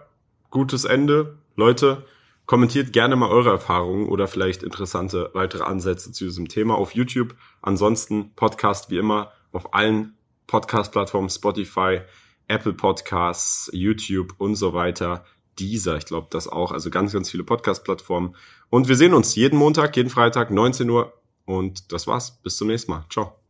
gutes 0.49 0.83
Ende. 0.83 1.37
Leute, 1.55 2.03
kommentiert 2.45 2.91
gerne 2.91 3.15
mal 3.15 3.29
eure 3.29 3.51
Erfahrungen 3.51 4.09
oder 4.09 4.27
vielleicht 4.27 4.63
interessante 4.63 5.29
weitere 5.31 5.63
Ansätze 5.63 6.11
zu 6.11 6.25
diesem 6.25 6.49
Thema 6.49 6.75
auf 6.75 6.93
YouTube. 6.93 7.33
Ansonsten 7.61 8.33
Podcast 8.35 8.91
wie 8.91 8.97
immer 8.97 9.31
auf 9.53 9.73
allen 9.73 10.17
Podcast-Plattformen, 10.47 11.29
Spotify, 11.29 12.01
Apple 12.49 12.73
Podcasts, 12.73 13.69
YouTube 13.71 14.33
und 14.39 14.55
so 14.55 14.73
weiter 14.73 15.23
dieser, 15.59 15.97
ich 15.97 16.05
glaube 16.05 16.27
das 16.29 16.47
auch, 16.47 16.71
also 16.71 16.89
ganz, 16.89 17.13
ganz 17.13 17.29
viele 17.29 17.43
Podcast-Plattformen. 17.43 18.35
Und 18.69 18.87
wir 18.87 18.95
sehen 18.95 19.13
uns 19.13 19.35
jeden 19.35 19.57
Montag, 19.57 19.95
jeden 19.95 20.09
Freitag, 20.09 20.51
19 20.51 20.89
Uhr. 20.89 21.13
Und 21.45 21.91
das 21.91 22.07
war's. 22.07 22.39
Bis 22.43 22.57
zum 22.57 22.67
nächsten 22.67 22.91
Mal. 22.91 23.05
Ciao. 23.09 23.46